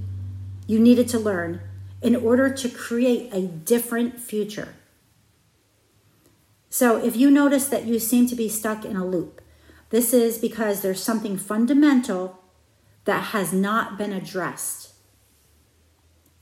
you 0.68 0.78
needed 0.78 1.08
to 1.08 1.18
learn 1.18 1.60
in 2.00 2.14
order 2.14 2.48
to 2.48 2.68
create 2.68 3.32
a 3.32 3.40
different 3.40 4.20
future. 4.20 4.74
So 6.70 7.02
if 7.02 7.16
you 7.16 7.30
notice 7.30 7.66
that 7.68 7.86
you 7.86 7.98
seem 7.98 8.28
to 8.28 8.36
be 8.36 8.48
stuck 8.48 8.84
in 8.84 8.94
a 8.94 9.04
loop, 9.04 9.40
this 9.90 10.12
is 10.12 10.38
because 10.38 10.82
there's 10.82 11.02
something 11.02 11.38
fundamental 11.38 12.38
that 13.08 13.28
has 13.32 13.54
not 13.54 13.96
been 13.96 14.12
addressed. 14.12 14.92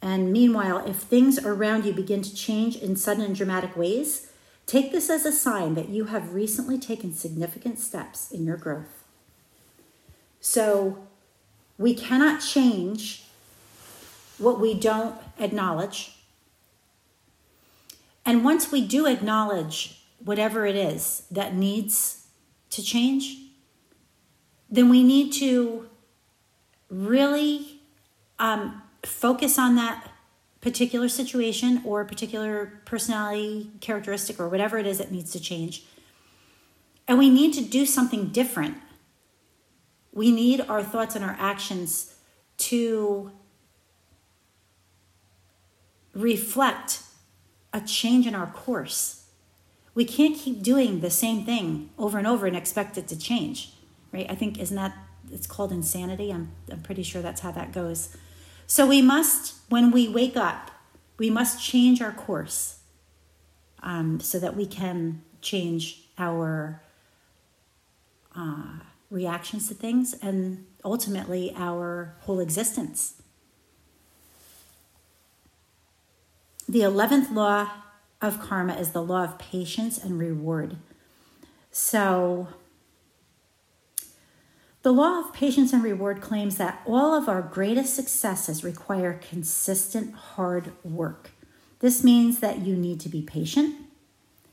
And 0.02 0.32
meanwhile, 0.32 0.85
if 0.85 0.96
things 0.96 1.38
around 1.38 1.85
you 1.85 1.92
begin 1.92 2.23
to 2.23 2.35
change 2.35 2.75
in 2.75 2.96
sudden 2.96 3.23
and 3.23 3.37
dramatic 3.37 3.76
ways, 3.76 4.32
take 4.66 4.90
this 4.90 5.08
as 5.08 5.25
a 5.25 5.30
sign 5.30 5.76
that 5.76 5.90
you 5.90 6.06
have 6.06 6.35
recently 6.35 6.76
taken 6.76 7.14
significant 7.14 7.78
steps 7.78 8.32
in 8.32 8.44
your 8.44 8.56
growth. 8.56 9.04
So, 10.40 11.06
we 11.78 11.94
cannot 11.94 12.40
change 12.40 13.23
what 14.37 14.58
we 14.58 14.75
don't 14.75 15.14
acknowledge. 15.38 16.18
And 18.25 18.44
once 18.44 18.73
we 18.73 18.85
do 18.85 19.06
acknowledge 19.06 20.04
whatever 20.18 20.66
it 20.66 20.75
is 20.75 21.28
that 21.30 21.54
needs 21.54 22.26
to 22.70 22.82
change, 22.82 23.37
then 24.68 24.88
we 24.88 25.04
need 25.04 25.32
to 25.34 25.88
really 26.88 27.80
um, 28.38 28.82
focus 29.02 29.58
on 29.58 29.76
that 29.76 30.10
particular 30.60 31.08
situation 31.08 31.82
or 31.84 32.04
particular 32.04 32.80
personality 32.84 33.70
characteristic 33.80 34.40
or 34.40 34.49
whatever 34.49 34.78
it 34.78 34.86
is 34.86 34.99
that 34.99 35.12
needs 35.12 35.30
to 35.32 35.40
change. 35.40 35.84
And 37.06 37.18
we 37.18 37.30
need 37.30 37.54
to 37.54 37.62
do 37.62 37.86
something 37.86 38.28
different. 38.28 38.76
We 40.12 40.32
need 40.32 40.60
our 40.62 40.82
thoughts 40.82 41.14
and 41.14 41.25
our 41.25 41.36
actions 41.38 42.16
to 42.58 43.30
reflect 46.14 47.02
a 47.72 47.80
change 47.80 48.26
in 48.26 48.34
our 48.34 48.46
course. 48.46 49.26
We 49.94 50.04
can't 50.04 50.36
keep 50.36 50.62
doing 50.62 51.00
the 51.00 51.10
same 51.10 51.44
thing 51.44 51.90
over 51.99 52.18
and 52.18 52.26
over 52.26 52.46
and 52.46 52.56
expect 52.56 52.99
it 52.99 53.06
to 53.08 53.18
change, 53.18 53.75
right? 54.12 54.26
I 54.28 54.34
think, 54.34 54.58
isn't 54.58 54.76
that, 54.76 54.96
it's 55.32 55.47
called 55.47 55.73
insanity? 55.73 56.32
I'm, 56.32 56.52
I'm 56.71 56.82
pretty 56.82 57.02
sure 57.02 57.23
that's 57.23 57.41
how 57.41 57.52
that 57.52 57.73
goes. 57.73 58.17
So 58.67 58.86
we 58.86 59.02
must, 59.02 59.54
when 59.69 59.91
we 59.91 60.08
wake 60.08 60.36
up, 60.36 60.71
we 61.19 61.30
must 61.30 61.62
change 61.62 62.02
our 62.02 62.12
course 62.12 62.80
um, 63.82 64.21
so 64.21 64.39
that 64.39 64.56
we 64.56 64.67
can 64.67 65.23
change 65.41 66.08
our 66.19 66.82
uh, 68.34 68.80
reactions 69.10 69.69
to 69.69 69.75
things 69.75 70.15
and 70.21 70.67
ultimately 70.84 71.52
our 71.56 72.15
whole 72.21 72.41
existence. 72.41 73.15
The 76.69 76.80
11th 76.80 77.32
law 77.32 77.71
of 78.21 78.41
karma 78.41 78.75
is 78.75 78.91
the 78.91 79.02
law 79.02 79.25
of 79.25 79.39
patience 79.39 79.99
and 79.99 80.19
reward. 80.19 80.76
So, 81.71 82.49
the 84.86 84.92
law 84.92 85.18
of 85.18 85.32
patience 85.32 85.72
and 85.72 85.82
reward 85.82 86.20
claims 86.20 86.58
that 86.58 86.80
all 86.86 87.12
of 87.12 87.28
our 87.28 87.42
greatest 87.42 87.96
successes 87.96 88.62
require 88.62 89.14
consistent 89.14 90.14
hard 90.14 90.70
work. 90.84 91.32
This 91.80 92.04
means 92.04 92.38
that 92.38 92.60
you 92.60 92.76
need 92.76 93.00
to 93.00 93.08
be 93.08 93.20
patient, 93.20 93.75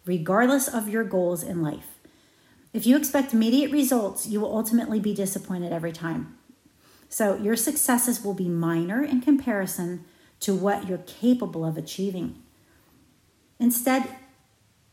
regardless 0.05 0.67
of 0.67 0.89
your 0.89 1.03
goals 1.03 1.43
in 1.43 1.61
life. 1.61 1.99
If 2.73 2.87
you 2.87 2.97
expect 2.97 3.31
immediate 3.31 3.69
results, 3.71 4.25
you 4.25 4.39
will 4.41 4.57
ultimately 4.57 4.99
be 4.99 5.13
disappointed 5.13 5.71
every 5.71 5.91
time. 5.91 6.35
So, 7.09 7.35
your 7.35 7.55
successes 7.55 8.23
will 8.23 8.33
be 8.33 8.49
minor 8.49 9.03
in 9.03 9.21
comparison 9.21 10.03
to 10.39 10.55
what 10.55 10.87
you're 10.87 10.97
capable 10.97 11.63
of 11.63 11.77
achieving. 11.77 12.41
Instead, 13.59 14.09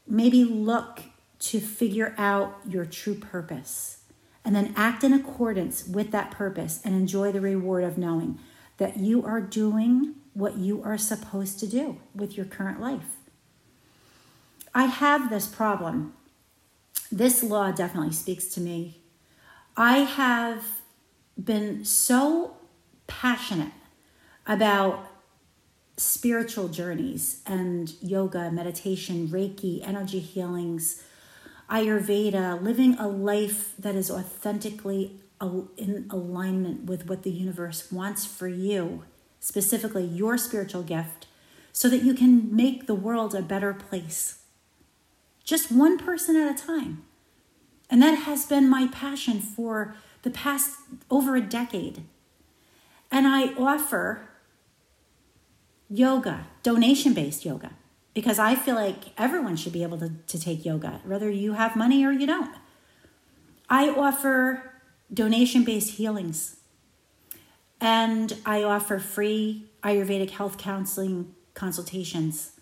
maybe 0.07 0.44
look 0.44 1.00
to 1.38 1.61
figure 1.61 2.14
out 2.18 2.59
your 2.68 2.85
true 2.85 3.14
purpose 3.14 4.00
and 4.44 4.55
then 4.55 4.72
act 4.76 5.05
in 5.05 5.12
accordance 5.12 5.87
with 5.87 6.11
that 6.12 6.31
purpose 6.31 6.81
and 6.85 6.94
enjoy 6.94 7.31
the 7.33 7.40
reward 7.40 7.85
of 7.85 7.98
knowing 7.98 8.38
that 8.79 8.96
you 8.96 9.24
are 9.24 9.40
doing 9.40 10.14
what 10.33 10.57
you 10.57 10.83
are 10.83 10.96
supposed 10.96 11.59
to 11.61 11.66
do 11.66 11.98
with 12.14 12.37
your 12.37 12.46
current 12.46 12.81
life. 12.81 13.16
I 14.74 14.85
have 14.85 15.29
this 15.29 15.46
problem. 15.46 16.14
This 17.11 17.42
law 17.42 17.72
definitely 17.72 18.12
speaks 18.12 18.46
to 18.46 18.61
me. 18.61 19.00
I 19.76 19.98
have 19.98 20.64
been 21.42 21.85
so 21.85 22.57
passionate 23.07 23.72
about 24.46 25.07
spiritual 25.96 26.68
journeys 26.68 27.42
and 27.46 27.92
yoga, 28.00 28.50
meditation, 28.50 29.29
Reiki, 29.29 29.87
energy 29.87 30.20
healings, 30.20 31.03
Ayurveda, 31.71 32.61
living 32.61 32.95
a 32.99 33.07
life 33.07 33.75
that 33.79 33.95
is 33.95 34.11
authentically 34.11 35.21
in 35.77 36.07
alignment 36.11 36.85
with 36.85 37.09
what 37.09 37.23
the 37.23 37.31
universe 37.31 37.91
wants 37.91 38.27
for 38.27 38.49
you, 38.49 39.05
specifically 39.39 40.05
your 40.05 40.37
spiritual 40.37 40.83
gift, 40.83 41.27
so 41.73 41.89
that 41.89 42.03
you 42.03 42.13
can 42.13 42.55
make 42.55 42.87
the 42.87 42.95
world 42.95 43.35
a 43.35 43.41
better 43.41 43.73
place. 43.73 44.43
Just 45.45 45.73
one 45.73 45.97
person 45.97 46.37
at 46.37 46.55
a 46.55 46.63
time. 46.63 47.05
And 47.89 48.03
that 48.03 48.21
has 48.21 48.45
been 48.47 48.69
my 48.69 48.89
passion 48.89 49.41
for 49.41 49.95
the 50.23 50.31
past 50.31 50.77
over 51.11 51.37
a 51.37 51.41
decade. 51.41 52.03
And 53.11 53.27
I 53.27 53.55
offer 53.55 54.29
yoga, 55.89 56.47
donation 56.63 57.15
based 57.15 57.45
yoga, 57.45 57.73
because 58.14 58.38
I 58.38 58.55
feel 58.55 58.75
like 58.75 59.18
everyone 59.18 59.57
should 59.57 59.73
be 59.73 59.83
able 59.83 59.99
to, 59.99 60.11
to 60.27 60.40
take 60.40 60.64
yoga, 60.64 61.01
whether 61.05 61.31
you 61.31 61.53
have 61.55 61.77
money 61.77 62.05
or 62.05 62.12
you 62.12 62.27
don't. 62.27 62.55
I 63.68 63.88
offer 63.88 64.73
donation 65.12 65.64
based 65.64 65.92
healings 65.92 66.57
and 67.81 68.37
I 68.44 68.62
offer 68.62 68.99
free 68.99 69.66
Ayurvedic 69.83 70.31
health 70.31 70.59
counseling 70.59 71.35
consultations. 71.55 72.53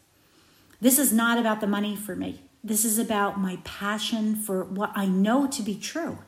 This 0.80 0.98
is 0.98 1.12
not 1.12 1.38
about 1.38 1.60
the 1.60 1.66
money 1.66 1.96
for 1.96 2.14
me. 2.14 2.42
This 2.62 2.84
is 2.84 2.98
about 2.98 3.40
my 3.40 3.58
passion 3.64 4.36
for 4.36 4.64
what 4.64 4.92
I 4.94 5.06
know 5.06 5.46
to 5.48 5.62
be 5.62 5.76
true. 5.76 6.18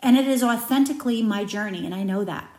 And 0.00 0.16
it 0.16 0.26
is 0.26 0.42
authentically 0.42 1.22
my 1.22 1.44
journey, 1.44 1.86
and 1.86 1.94
I 1.94 2.02
know 2.02 2.24
that. 2.24 2.50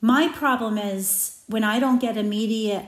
My 0.00 0.28
problem 0.28 0.78
is 0.78 1.42
when 1.46 1.64
I 1.64 1.78
don't 1.78 2.00
get 2.00 2.16
immediate 2.16 2.86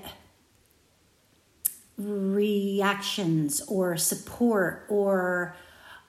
reactions 2.06 3.60
or 3.68 3.96
support 3.96 4.86
or 4.88 5.54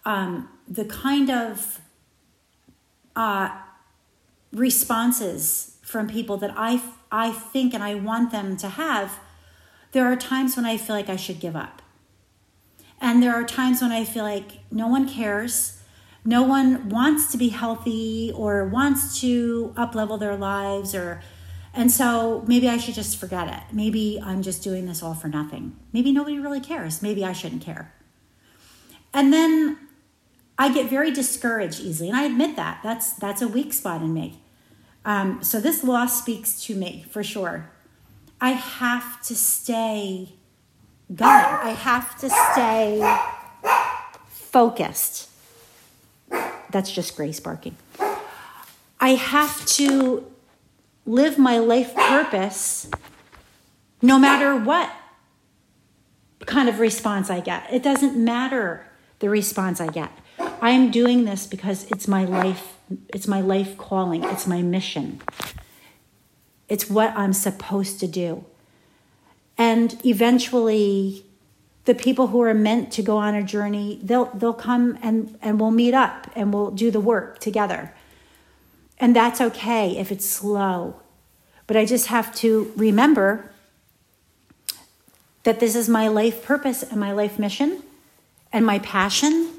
um, 0.06 0.50
the 0.68 0.86
kind 0.86 1.30
of 1.30 1.82
uh, 3.16 3.50
responses 4.54 5.78
from 5.82 6.08
people 6.08 6.38
that 6.38 6.54
I, 6.56 6.82
I 7.12 7.32
think 7.32 7.74
and 7.74 7.84
I 7.84 7.96
want 7.96 8.32
them 8.32 8.58
to 8.58 8.70
have, 8.70 9.20
there 9.92 10.06
are 10.06 10.16
times 10.16 10.56
when 10.56 10.66
I 10.66 10.78
feel 10.78 10.96
like 10.96 11.10
I 11.10 11.18
should 11.18 11.40
give 11.40 11.56
up. 11.56 11.82
And 13.00 13.22
there 13.22 13.34
are 13.34 13.44
times 13.44 13.82
when 13.82 13.92
I 13.92 14.06
feel 14.06 14.24
like 14.24 14.60
no 14.72 14.88
one 14.88 15.10
cares, 15.10 15.82
no 16.24 16.44
one 16.44 16.90
wants 16.90 17.32
to 17.32 17.38
be 17.38 17.50
healthy 17.50 18.32
or 18.36 18.66
wants 18.66 19.20
to 19.22 19.74
uplevel 19.76 20.20
their 20.20 20.38
lives 20.38 20.94
or 20.94 21.22
and 21.74 21.92
so 21.92 22.44
maybe 22.48 22.68
I 22.68 22.78
should 22.78 22.96
just 22.96 23.18
forget 23.18 23.48
it. 23.48 23.74
Maybe 23.74 24.22
I'm 24.24 24.42
just 24.42 24.64
doing 24.64 24.86
this 24.86 25.02
all 25.02 25.14
for 25.14 25.28
nothing. 25.28 25.78
Maybe 25.94 26.12
nobody 26.12 26.40
really 26.40 26.60
cares. 26.60 27.02
Maybe 27.02 27.24
I 27.24 27.34
shouldn't 27.34 27.62
care. 27.62 27.94
And 29.14 29.32
then 29.32 29.78
I 30.58 30.74
get 30.74 30.90
very 30.90 31.12
discouraged 31.12 31.80
easily, 31.80 32.10
and 32.10 32.18
I 32.18 32.24
admit 32.24 32.56
that. 32.56 32.82
That's 32.84 33.14
that's 33.14 33.42
a 33.42 33.48
weak 33.48 33.74
spot 33.74 34.02
in 34.02 34.14
me. 34.14 34.42
Um, 35.04 35.42
so 35.44 35.60
this 35.60 35.84
law 35.84 36.06
speaks 36.06 36.62
to 36.66 36.76
me 36.76 37.06
for 37.10 37.24
sure. 37.24 37.72
I 38.40 38.52
have 38.52 39.22
to 39.24 39.36
stay 39.36 40.34
going. 41.14 41.32
I 41.32 41.70
have 41.72 42.18
to 42.20 42.30
stay 42.30 43.20
focused. 44.28 45.30
That's 46.72 46.92
just 46.92 47.16
Grace 47.16 47.40
barking. 47.40 47.76
I 49.00 49.16
have 49.16 49.66
to 49.66 50.31
live 51.06 51.38
my 51.38 51.58
life 51.58 51.96
purpose 51.96 52.90
no 54.02 54.18
matter 54.18 54.56
what 54.56 54.92
kind 56.46 56.68
of 56.68 56.80
response 56.80 57.30
I 57.30 57.40
get. 57.40 57.72
It 57.72 57.84
doesn't 57.84 58.18
matter 58.18 58.86
the 59.20 59.30
response 59.30 59.80
I 59.80 59.88
get. 59.88 60.12
I 60.40 60.72
am 60.72 60.92
doing 60.92 61.26
this 61.26 61.46
because 61.46 61.90
it's 61.92 62.08
my 62.08 62.26
life, 62.26 62.78
it's 63.10 63.28
my 63.28 63.42
life 63.42 63.78
calling, 63.78 64.24
it's 64.24 64.48
my 64.48 64.62
mission. 64.62 65.22
It's 66.68 66.90
what 66.90 67.14
I'm 67.16 67.34
supposed 67.34 68.00
to 68.00 68.08
do. 68.08 68.46
And 69.58 70.00
eventually 70.06 71.26
the 71.86 71.94
people 71.96 72.28
who 72.28 72.42
are 72.42 72.54
meant 72.54 72.92
to 72.94 73.02
go 73.02 73.18
on 73.18 73.36
a 73.36 73.44
journey, 73.44 74.00
they'll 74.04 74.26
they'll 74.26 74.54
come 74.54 74.98
and, 75.02 75.38
and 75.42 75.60
we'll 75.60 75.72
meet 75.72 75.94
up 75.94 76.28
and 76.36 76.54
we'll 76.54 76.72
do 76.72 76.90
the 76.90 77.00
work 77.00 77.40
together. 77.40 77.94
And 79.02 79.16
that's 79.16 79.42
okay 79.42 79.98
if 79.98 80.12
it's 80.12 80.26
slow. 80.26 80.96
But 81.66 81.76
I 81.76 81.86
just 81.86 82.08
have 82.08 82.34
to 82.36 82.72
remember 82.78 83.52
that 85.44 85.60
this 85.60 85.76
is 85.76 85.90
my 85.90 86.08
life 86.08 86.44
purpose 86.46 86.84
and 86.84 87.00
my 87.00 87.12
life 87.12 87.40
mission 87.40 87.82
and 88.54 88.64
my 88.64 88.78
passion. 88.80 89.50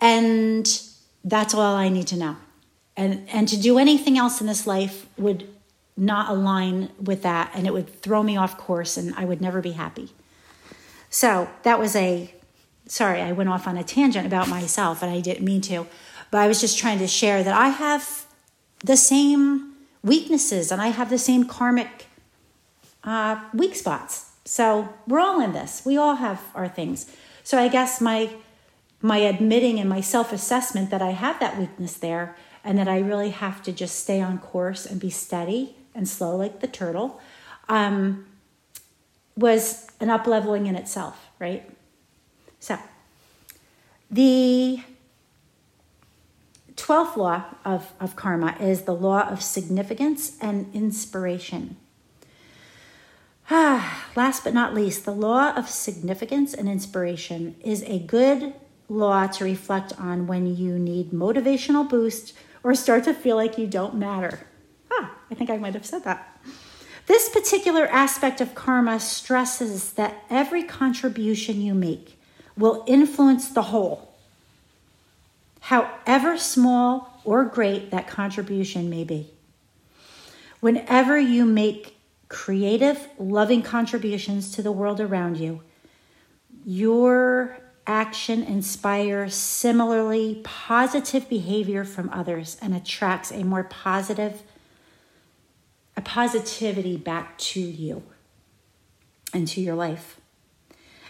And 0.00 0.82
that's 1.24 1.52
all 1.52 1.74
I 1.74 1.88
need 1.88 2.06
to 2.08 2.16
know. 2.16 2.36
And, 2.96 3.28
and 3.32 3.48
to 3.48 3.60
do 3.60 3.76
anything 3.76 4.16
else 4.16 4.40
in 4.40 4.46
this 4.46 4.68
life 4.68 5.06
would 5.18 5.48
not 5.96 6.30
align 6.30 6.90
with 7.02 7.22
that 7.22 7.50
and 7.54 7.66
it 7.66 7.72
would 7.72 8.02
throw 8.02 8.22
me 8.22 8.36
off 8.36 8.56
course 8.56 8.96
and 8.96 9.12
I 9.16 9.24
would 9.24 9.40
never 9.40 9.60
be 9.60 9.72
happy. 9.72 10.10
So 11.10 11.48
that 11.64 11.80
was 11.80 11.96
a, 11.96 12.32
sorry, 12.86 13.20
I 13.20 13.32
went 13.32 13.48
off 13.48 13.66
on 13.66 13.76
a 13.76 13.82
tangent 13.82 14.26
about 14.26 14.48
myself 14.48 15.02
and 15.02 15.10
I 15.10 15.18
didn't 15.18 15.44
mean 15.44 15.60
to, 15.62 15.88
but 16.30 16.38
I 16.38 16.46
was 16.46 16.60
just 16.60 16.78
trying 16.78 17.00
to 17.00 17.08
share 17.08 17.42
that 17.42 17.54
I 17.54 17.68
have 17.70 18.27
the 18.80 18.96
same 18.96 19.74
weaknesses 20.02 20.70
and 20.72 20.80
I 20.80 20.88
have 20.88 21.10
the 21.10 21.18
same 21.18 21.44
karmic 21.44 22.06
uh, 23.04 23.40
weak 23.54 23.74
spots. 23.74 24.32
So 24.44 24.92
we're 25.06 25.20
all 25.20 25.40
in 25.40 25.52
this. 25.52 25.82
We 25.84 25.96
all 25.96 26.16
have 26.16 26.42
our 26.54 26.68
things. 26.68 27.10
So 27.44 27.58
I 27.58 27.68
guess 27.68 28.00
my 28.00 28.30
my 29.00 29.18
admitting 29.18 29.78
and 29.78 29.88
my 29.88 30.00
self-assessment 30.00 30.90
that 30.90 31.00
I 31.00 31.10
have 31.10 31.38
that 31.38 31.56
weakness 31.56 31.94
there 31.94 32.34
and 32.64 32.76
that 32.78 32.88
I 32.88 32.98
really 32.98 33.30
have 33.30 33.62
to 33.62 33.72
just 33.72 33.96
stay 33.96 34.20
on 34.20 34.38
course 34.38 34.86
and 34.86 35.00
be 35.00 35.08
steady 35.08 35.76
and 35.94 36.08
slow 36.08 36.34
like 36.36 36.58
the 36.58 36.66
turtle 36.66 37.20
um, 37.68 38.26
was 39.36 39.86
an 40.00 40.10
up 40.10 40.26
leveling 40.26 40.66
in 40.66 40.74
itself, 40.74 41.28
right? 41.38 41.70
So 42.58 42.76
the 44.10 44.80
12th 46.78 47.16
law 47.16 47.44
of, 47.64 47.92
of 48.00 48.16
karma 48.16 48.56
is 48.60 48.82
the 48.82 48.94
law 48.94 49.28
of 49.28 49.42
significance 49.42 50.38
and 50.40 50.74
inspiration. 50.74 51.76
Ah, 53.50 54.06
last 54.14 54.44
but 54.44 54.54
not 54.54 54.74
least, 54.74 55.04
the 55.04 55.14
law 55.14 55.52
of 55.54 55.68
significance 55.68 56.54
and 56.54 56.68
inspiration 56.68 57.56
is 57.62 57.82
a 57.82 57.98
good 57.98 58.54
law 58.88 59.26
to 59.26 59.44
reflect 59.44 59.92
on 59.98 60.26
when 60.26 60.54
you 60.54 60.78
need 60.78 61.10
motivational 61.10 61.88
boost 61.88 62.34
or 62.62 62.74
start 62.74 63.04
to 63.04 63.14
feel 63.14 63.36
like 63.36 63.58
you 63.58 63.66
don't 63.66 63.94
matter. 63.94 64.40
Ah, 64.90 65.14
I 65.30 65.34
think 65.34 65.50
I 65.50 65.56
might 65.56 65.74
have 65.74 65.86
said 65.86 66.04
that. 66.04 66.40
This 67.06 67.28
particular 67.30 67.86
aspect 67.86 68.40
of 68.40 68.54
karma 68.54 69.00
stresses 69.00 69.92
that 69.94 70.24
every 70.28 70.62
contribution 70.62 71.60
you 71.60 71.74
make 71.74 72.20
will 72.56 72.84
influence 72.86 73.48
the 73.48 73.62
whole 73.62 74.08
however 75.68 76.38
small 76.38 77.20
or 77.24 77.44
great 77.44 77.90
that 77.90 78.08
contribution 78.08 78.88
may 78.88 79.04
be. 79.04 79.30
Whenever 80.60 81.18
you 81.18 81.44
make 81.44 81.98
creative, 82.30 83.06
loving 83.18 83.60
contributions 83.60 84.50
to 84.50 84.62
the 84.62 84.72
world 84.72 84.98
around 84.98 85.36
you, 85.36 85.60
your 86.64 87.58
action 87.86 88.42
inspires 88.42 89.34
similarly 89.34 90.40
positive 90.42 91.28
behavior 91.28 91.84
from 91.84 92.08
others 92.14 92.56
and 92.62 92.74
attracts 92.74 93.30
a 93.30 93.44
more 93.44 93.64
positive 93.64 94.42
a 95.98 96.00
positivity 96.00 96.96
back 96.96 97.36
to 97.36 97.60
you 97.60 98.04
and 99.34 99.48
to 99.48 99.60
your 99.60 99.74
life. 99.74 100.17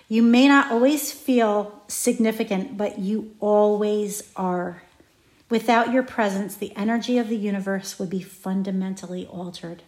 You 0.08 0.22
may 0.22 0.48
not 0.48 0.72
always 0.72 1.12
feel 1.12 1.82
significant, 1.86 2.76
but 2.76 2.98
you 2.98 3.34
always 3.40 4.22
are. 4.36 4.82
Without 5.50 5.92
your 5.92 6.02
presence, 6.02 6.56
the 6.56 6.74
energy 6.76 7.18
of 7.18 7.28
the 7.28 7.36
universe 7.36 7.98
would 7.98 8.10
be 8.10 8.22
fundamentally 8.22 9.26
altered. 9.26 9.82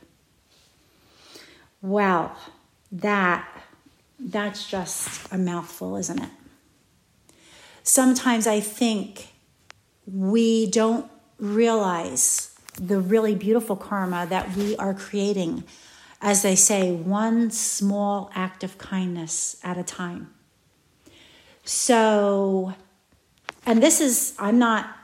Well, 1.83 2.37
that 2.93 3.49
that's 4.19 4.69
just 4.69 5.33
a 5.33 5.39
mouthful, 5.39 5.97
isn't 5.97 6.23
it? 6.23 6.31
Sometimes 7.83 8.47
I 8.47 8.61
think 8.61 9.29
we 10.07 10.71
don't 10.71 11.11
realize 11.39 12.55
the 12.75 13.01
really 13.01 13.35
beautiful 13.35 13.77
karma 13.77 14.27
that 14.29 14.55
we 14.55 14.77
are 14.77 14.93
creating 14.93 15.65
as 16.23 16.43
they 16.43 16.55
say, 16.55 16.93
one 16.93 17.51
small 17.51 18.31
act 18.35 18.63
of 18.63 18.77
kindness 18.79 19.57
at 19.65 19.79
a 19.79 19.83
time. 19.83 20.33
So, 21.65 22.75
and 23.65 23.83
this 23.83 24.01
is, 24.01 24.35
I'm 24.39 24.59
not 24.59 24.97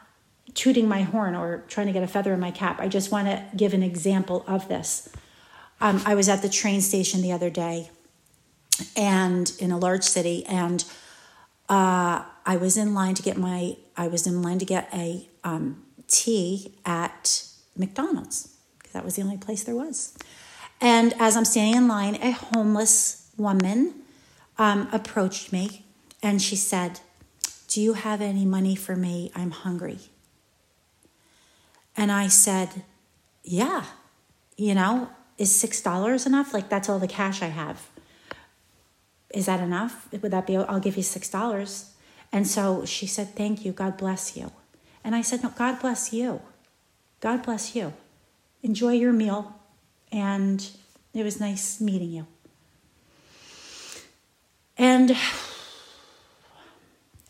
tooting 0.55 0.89
my 0.89 1.03
horn 1.03 1.35
or 1.35 1.65
trying 1.69 1.87
to 1.87 1.93
get 1.93 2.03
a 2.03 2.07
feather 2.07 2.33
in 2.33 2.41
my 2.41 2.51
cap. 2.51 2.81
I 2.81 2.89
just 2.89 3.11
want 3.13 3.29
to 3.29 3.45
give 3.57 3.75
an 3.75 3.83
example 3.83 4.45
of 4.47 4.69
this. 4.69 5.09
Um, 5.81 6.03
I 6.07 6.15
was 6.15 6.29
at 6.29 6.43
the 6.43 6.49
train 6.49 6.81
station 6.81 7.23
the 7.23 7.33
other 7.33 7.51
day 7.51 7.91
and 8.97 9.53
in 9.59 9.71
a 9.71 9.79
large 9.79 10.03
city, 10.03 10.45
and 10.47 10.85
uh, 11.69 12.25
I 12.45 12.57
was 12.57 12.77
in 12.77 12.95
line 12.95 13.15
to 13.15 13.23
get 13.23 13.37
my, 13.37 13.77
I 13.97 14.09
was 14.09 14.27
in 14.27 14.43
line 14.43 14.59
to 14.59 14.65
get 14.65 14.89
a 14.93 15.29
um, 15.45 15.83
tea 16.09 16.75
at 16.85 17.47
McDonald's 17.77 18.55
because 18.79 18.93
that 18.93 19.05
was 19.05 19.17
the 19.17 19.23
only 19.23 19.39
place 19.39 19.65
there 19.65 19.75
was. 19.75 20.17
And 20.81 21.15
as 21.19 21.37
I'm 21.37 21.45
standing 21.45 21.77
in 21.77 21.89
line, 21.89 22.17
a 22.17 22.33
homeless 22.33 23.31
woman 23.37 23.95
um, 24.59 24.89
approached 24.93 25.53
me 25.53 25.85
and 26.23 26.41
she 26.41 26.57
said, 26.57 27.01
Do 27.69 27.81
you 27.81 27.95
have 27.95 28.21
any 28.21 28.45
money 28.45 28.77
for 28.77 28.97
me? 28.97 29.31
I'm 29.35 29.51
hungry. 29.51 29.99
And 31.97 32.13
I 32.13 32.29
said, 32.29 32.83
Yeah, 33.43 33.85
you 34.57 34.75
know, 34.75 35.11
is 35.39 35.51
$6 35.51 36.27
enough? 36.27 36.55
Like, 36.55 36.69
that's 36.69 36.89
all 36.89 36.99
the 36.99 37.09
cash 37.09 37.43
I 37.43 37.47
have. 37.47 37.89
Is 39.31 39.47
that 39.47 39.61
enough? 39.61 40.09
Would 40.13 40.31
that 40.31 40.47
be, 40.47 40.57
I'll 40.57 40.81
give 40.81 40.97
you 40.97 41.03
$6. 41.03 41.87
And 42.33 42.47
so 42.47 42.85
she 42.85 43.07
said, 43.07 43.35
Thank 43.35 43.65
you. 43.65 43.73
God 43.73 43.97
bless 43.97 44.37
you. 44.37 44.53
And 45.03 45.15
I 45.15 45.23
said, 45.23 45.43
No, 45.43 45.51
God 45.51 45.81
bless 45.81 46.13
you. 46.13 46.41
God 47.21 47.43
bless 47.43 47.75
you. 47.75 47.93
Enjoy 48.63 48.93
your 48.93 49.13
meal 49.13 49.56
and 50.17 50.71
it 51.13 51.23
was 51.23 51.39
nice 51.39 51.79
meeting 51.79 52.11
you. 52.11 52.27
And 54.79 55.15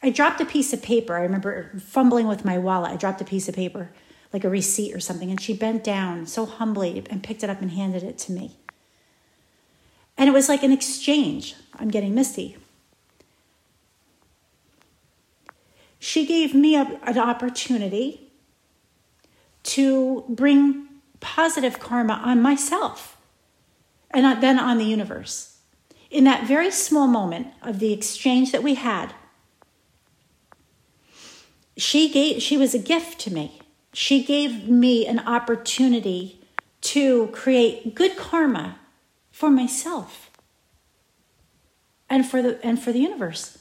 I 0.02 0.10
dropped 0.10 0.40
a 0.40 0.46
piece 0.46 0.72
of 0.72 0.82
paper. 0.82 1.16
I 1.16 1.22
remember 1.22 1.72
fumbling 1.80 2.28
with 2.28 2.44
my 2.44 2.58
wallet. 2.58 2.92
I 2.92 2.96
dropped 2.96 3.20
a 3.20 3.24
piece 3.24 3.48
of 3.48 3.56
paper, 3.56 3.90
like 4.32 4.44
a 4.44 4.48
receipt 4.48 4.94
or 4.94 5.00
something, 5.00 5.30
and 5.30 5.40
she 5.40 5.52
bent 5.52 5.82
down 5.82 6.26
so 6.26 6.46
humbly 6.46 7.04
and 7.10 7.24
picked 7.24 7.42
it 7.42 7.50
up 7.50 7.60
and 7.60 7.72
handed 7.72 8.04
it 8.04 8.18
to 8.18 8.32
me. 8.32 8.56
And 10.16 10.28
it 10.28 10.32
was 10.32 10.48
like 10.48 10.62
an 10.62 10.70
exchange. 10.70 11.56
I'm 11.74 11.88
getting 11.88 12.14
misty. 12.14 12.56
She 15.98 16.24
gave 16.24 16.54
me 16.54 16.76
a, 16.76 17.00
an 17.02 17.18
opportunity 17.18 18.30
to 19.64 20.24
bring 20.28 20.85
positive 21.20 21.78
karma 21.78 22.20
on 22.24 22.42
myself 22.42 23.16
and 24.10 24.42
then 24.42 24.58
on 24.58 24.78
the 24.78 24.84
universe. 24.84 25.58
In 26.10 26.24
that 26.24 26.46
very 26.46 26.70
small 26.70 27.06
moment 27.06 27.48
of 27.62 27.78
the 27.78 27.92
exchange 27.92 28.52
that 28.52 28.62
we 28.62 28.74
had, 28.74 29.12
she 31.76 32.08
gave 32.08 32.40
she 32.40 32.56
was 32.56 32.74
a 32.74 32.78
gift 32.78 33.20
to 33.20 33.32
me. 33.32 33.60
She 33.92 34.22
gave 34.24 34.68
me 34.68 35.06
an 35.06 35.20
opportunity 35.20 36.40
to 36.82 37.28
create 37.28 37.94
good 37.94 38.16
karma 38.16 38.78
for 39.30 39.50
myself 39.50 40.30
and 42.08 42.26
for 42.26 42.40
the 42.40 42.64
and 42.64 42.80
for 42.82 42.92
the 42.92 43.00
universe. 43.00 43.58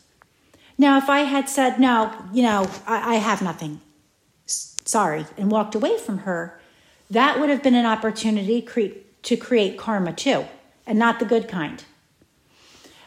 Now, 0.78 0.98
if 0.98 1.10
I 1.10 1.20
had 1.20 1.48
said, 1.48 1.80
no, 1.80 2.14
you 2.34 2.44
know, 2.44 2.70
I, 2.86 3.16
I 3.16 3.16
have 3.16 3.42
nothing, 3.42 3.80
sorry, 4.46 5.26
and 5.38 5.50
walked 5.50 5.74
away 5.74 5.98
from 5.98 6.20
her, 6.20 6.60
that 7.10 7.40
would 7.40 7.50
have 7.50 7.64
been 7.64 7.76
an 7.76 7.86
opportunity 7.86 8.62
cre- 8.62 8.98
to 9.24 9.38
create 9.38 9.78
karma 9.78 10.14
too, 10.14 10.46
and 10.86 10.98
not 11.00 11.20
the 11.20 11.26
good 11.26 11.48
kind. 11.48 11.84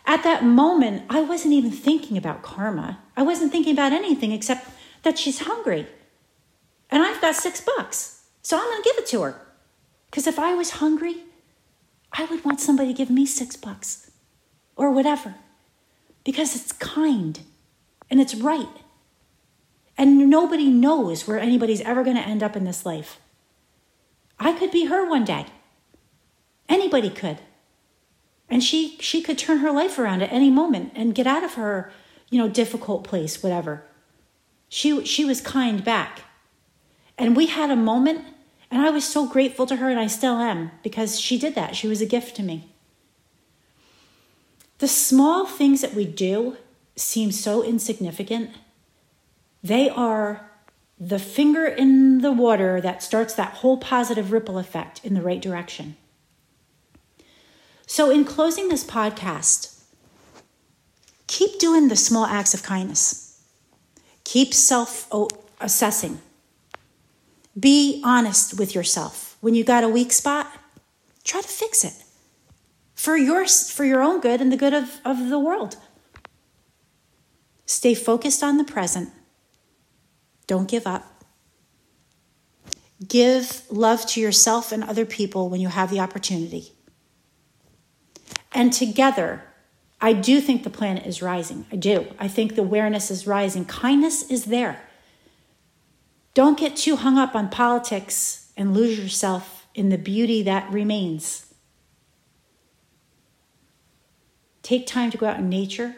At 0.07 0.23
that 0.23 0.43
moment, 0.43 1.05
I 1.11 1.21
wasn't 1.21 1.55
even 1.55 1.71
thinking 1.71 2.17
about 2.17 2.43
karma. 2.43 2.99
I 3.17 3.23
wasn't 3.23 3.53
thinking 3.53 3.75
about 3.75 3.93
anything 3.93 4.33
except 4.33 4.71
that 5.03 5.19
she's 5.19 5.41
hungry. 5.41 5.87
And 6.91 7.03
I've 7.03 7.21
got 7.21 7.35
six 7.37 7.61
bucks. 7.61 8.23
So 8.41 8.57
I'm 8.57 8.65
going 8.65 8.83
to 8.83 8.89
give 8.89 8.99
it 8.99 9.07
to 9.09 9.23
her. 9.23 9.41
Because 10.11 10.27
if 10.27 10.39
I 10.39 10.55
was 10.55 10.71
hungry, 10.71 11.25
I 12.13 12.25
would 12.25 12.43
want 12.45 12.61
somebody 12.61 12.89
to 12.89 12.97
give 12.97 13.11
me 13.11 13.27
six 13.27 13.57
bucks 13.57 14.11
or 14.77 14.91
whatever. 14.91 15.35
Because 16.25 16.57
it's 16.57 16.73
kind 16.73 17.41
and 18.11 18.19
it's 18.21 18.35
right. 18.35 18.67
And 19.99 20.31
nobody 20.31 20.71
knows 20.71 21.29
where 21.29 21.39
anybody's 21.39 21.83
ever 21.83 22.03
going 22.03 22.17
to 22.17 22.23
end 22.23 22.43
up 22.43 22.57
in 22.57 22.65
this 22.65 22.87
life. 22.87 23.19
I 24.41 24.53
could 24.53 24.71
be 24.71 24.87
her 24.87 25.09
one 25.09 25.25
day. 25.25 25.47
Anybody 26.69 27.11
could. 27.11 27.39
And 28.49 28.63
she 28.63 28.97
she 29.01 29.23
could 29.23 29.39
turn 29.39 29.59
her 29.59 29.71
life 29.71 29.99
around 29.99 30.23
at 30.23 30.33
any 30.33 30.51
moment 30.51 30.93
and 30.95 31.15
get 31.15 31.27
out 31.27 31.45
of 31.45 31.55
her, 31.55 31.93
you 32.31 32.39
know, 32.39 32.49
difficult 32.49 33.05
place, 33.05 33.43
whatever. 33.43 33.85
She 34.69 35.05
she 35.05 35.25
was 35.25 35.41
kind 35.41 35.85
back. 35.85 36.23
And 37.17 37.37
we 37.37 37.47
had 37.47 37.71
a 37.71 37.77
moment 37.77 38.25
and 38.71 38.83
I 38.83 38.91
was 38.91 39.05
so 39.05 39.27
grateful 39.27 39.67
to 39.67 39.77
her 39.77 39.89
and 39.89 39.99
I 39.99 40.07
still 40.07 40.37
am 40.37 40.71
because 40.83 41.21
she 41.21 41.39
did 41.39 41.55
that. 41.55 41.75
She 41.75 41.89
was 41.89 42.01
a 42.01 42.07
gift 42.07 42.37
to 42.37 42.43
me. 42.43 42.73
The 44.79 44.89
small 44.89 45.47
things 45.47 45.81
that 45.81 45.95
we 45.95 46.05
do 46.05 46.57
seem 46.95 47.33
so 47.33 47.63
insignificant. 47.63 48.51
They 49.63 49.89
are 49.89 50.48
the 51.01 51.19
finger 51.19 51.67
in 51.67 52.21
the 52.21 52.33
water 52.33 52.81
that 52.81 53.03
starts 53.03 53.35
that 53.35 53.55
whole 53.55 53.77
positive 53.77 54.33
ripple 54.33 54.59
effect 54.59 55.01
in 55.05 55.15
the 55.15 55.23
right 55.23 55.41
direction. 55.41 55.97
So, 57.87 58.11
in 58.11 58.25
closing 58.25 58.69
this 58.69 58.85
podcast, 58.85 59.83
keep 61.27 61.59
doing 61.59 61.89
the 61.89 61.97
small 61.97 62.27
acts 62.27 62.53
of 62.53 62.63
kindness, 62.63 63.43
keep 64.25 64.53
self 64.53 65.11
assessing, 65.61 66.21
be 67.59 68.03
honest 68.05 68.59
with 68.59 68.75
yourself. 68.75 69.37
When 69.41 69.55
you 69.55 69.65
got 69.65 69.85
a 69.85 69.89
weak 69.89 70.13
spot, 70.13 70.51
try 71.25 71.41
to 71.41 71.49
fix 71.49 71.85
it 71.85 71.95
for 72.95 73.17
your, 73.17 73.47
for 73.47 73.85
your 73.85 74.03
own 74.03 74.21
good 74.21 74.41
and 74.41 74.53
the 74.53 74.57
good 74.57 74.75
of, 74.75 75.01
of 75.05 75.29
the 75.29 75.39
world. 75.39 75.77
Stay 77.65 77.95
focused 77.95 78.43
on 78.43 78.59
the 78.59 78.65
present. 78.65 79.11
Don't 80.49 80.69
give 80.69 80.87
up. 80.87 81.25
Give 83.07 83.63
love 83.71 84.05
to 84.09 84.21
yourself 84.21 84.73
and 84.73 84.83
other 84.83 85.07
people 85.07 85.49
when 85.49 85.61
you 85.61 85.69
have 85.69 85.91
the 85.91 86.01
opportunity. 86.01 86.73
And 88.51 88.73
together, 88.73 89.45
I 90.01 90.13
do 90.15 90.41
think 90.41 90.65
the 90.65 90.71
planet 90.71 91.07
is 91.07 91.23
rising. 91.23 91.67
I 91.71 91.77
do. 91.77 92.07
I 92.19 92.27
think 92.27 92.57
the 92.57 92.63
awareness 92.63 93.11
is 93.11 93.27
rising. 93.27 93.67
Kindness 93.67 94.29
is 94.29 94.47
there. 94.47 94.81
Don't 96.35 96.59
get 96.59 96.77
too 96.77 96.97
hung 96.97 97.19
up 97.19 97.37
on 97.37 97.51
politics 97.51 98.51
and 98.57 98.75
lose 98.75 98.99
yourself 98.99 99.67
in 99.75 99.91
the 99.91 99.99
beauty 99.99 100.43
that 100.43 100.71
remains. 100.73 101.53
Take 104.63 104.87
time 104.87 105.11
to 105.11 105.19
go 105.19 105.27
out 105.27 105.39
in 105.39 105.49
nature. 105.49 105.97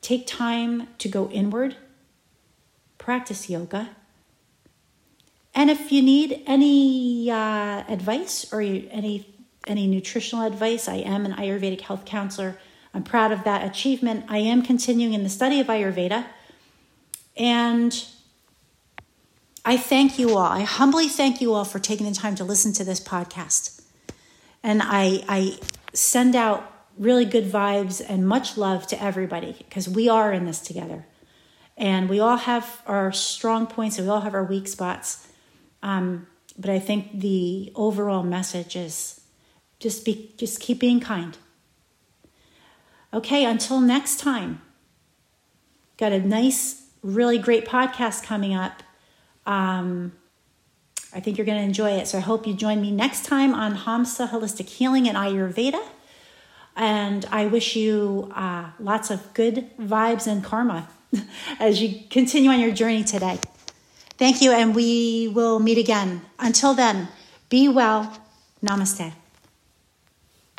Take 0.00 0.26
time 0.26 0.88
to 0.98 1.08
go 1.08 1.28
inward. 1.30 1.76
Practice 3.08 3.48
yoga. 3.48 3.88
And 5.54 5.70
if 5.70 5.90
you 5.90 6.02
need 6.02 6.42
any 6.46 7.30
uh, 7.30 7.82
advice 7.88 8.52
or 8.52 8.60
any 8.60 9.34
any 9.66 9.86
nutritional 9.86 10.44
advice, 10.44 10.88
I 10.88 10.96
am 10.96 11.24
an 11.24 11.32
Ayurvedic 11.32 11.80
health 11.80 12.04
counselor. 12.04 12.58
I'm 12.92 13.02
proud 13.02 13.32
of 13.32 13.44
that 13.44 13.64
achievement. 13.64 14.26
I 14.28 14.40
am 14.40 14.60
continuing 14.60 15.14
in 15.14 15.22
the 15.22 15.30
study 15.30 15.58
of 15.58 15.68
Ayurveda. 15.68 16.26
And 17.34 18.04
I 19.64 19.78
thank 19.78 20.18
you 20.18 20.36
all. 20.36 20.52
I 20.52 20.60
humbly 20.60 21.08
thank 21.08 21.40
you 21.40 21.54
all 21.54 21.64
for 21.64 21.78
taking 21.78 22.04
the 22.04 22.14
time 22.14 22.34
to 22.34 22.44
listen 22.44 22.74
to 22.74 22.84
this 22.84 23.00
podcast. 23.00 23.80
And 24.62 24.82
I, 24.84 25.24
I 25.26 25.58
send 25.94 26.36
out 26.36 26.70
really 26.98 27.24
good 27.24 27.50
vibes 27.50 28.04
and 28.06 28.28
much 28.28 28.58
love 28.58 28.86
to 28.88 29.02
everybody 29.02 29.56
because 29.56 29.88
we 29.88 30.10
are 30.10 30.30
in 30.30 30.44
this 30.44 30.60
together. 30.60 31.06
And 31.78 32.08
we 32.08 32.18
all 32.18 32.36
have 32.36 32.82
our 32.86 33.12
strong 33.12 33.68
points 33.68 33.98
and 33.98 34.06
we 34.06 34.12
all 34.12 34.20
have 34.20 34.34
our 34.34 34.44
weak 34.44 34.66
spots. 34.66 35.28
Um, 35.80 36.26
but 36.58 36.70
I 36.70 36.80
think 36.80 37.20
the 37.20 37.72
overall 37.76 38.24
message 38.24 38.74
is 38.74 39.20
just 39.78 40.04
be 40.04 40.34
just 40.36 40.58
keep 40.58 40.80
being 40.80 40.98
kind. 40.98 41.38
Okay, 43.14 43.44
until 43.44 43.80
next 43.80 44.18
time. 44.18 44.60
Got 45.96 46.12
a 46.12 46.18
nice, 46.18 46.82
really 47.02 47.38
great 47.38 47.64
podcast 47.64 48.24
coming 48.24 48.54
up. 48.54 48.82
Um, 49.46 50.12
I 51.14 51.20
think 51.20 51.38
you're 51.38 51.46
going 51.46 51.58
to 51.58 51.64
enjoy 51.64 51.92
it. 51.92 52.06
So 52.06 52.18
I 52.18 52.20
hope 52.20 52.46
you 52.46 52.54
join 52.54 52.82
me 52.82 52.90
next 52.90 53.24
time 53.24 53.54
on 53.54 53.76
Hamsa 53.76 54.28
Holistic 54.28 54.68
Healing 54.68 55.08
and 55.08 55.16
Ayurveda. 55.16 55.82
And 56.76 57.24
I 57.30 57.46
wish 57.46 57.76
you 57.76 58.30
uh, 58.34 58.70
lots 58.78 59.10
of 59.10 59.32
good 59.32 59.70
vibes 59.78 60.26
and 60.26 60.44
karma 60.44 60.88
as 61.60 61.82
you 61.82 62.00
continue 62.10 62.50
on 62.50 62.60
your 62.60 62.72
journey 62.72 63.04
today. 63.04 63.38
Thank 64.16 64.42
you, 64.42 64.52
and 64.52 64.74
we 64.74 65.28
will 65.28 65.60
meet 65.60 65.78
again. 65.78 66.22
Until 66.38 66.74
then, 66.74 67.08
be 67.48 67.68
well. 67.68 68.20
Namaste. 68.62 69.12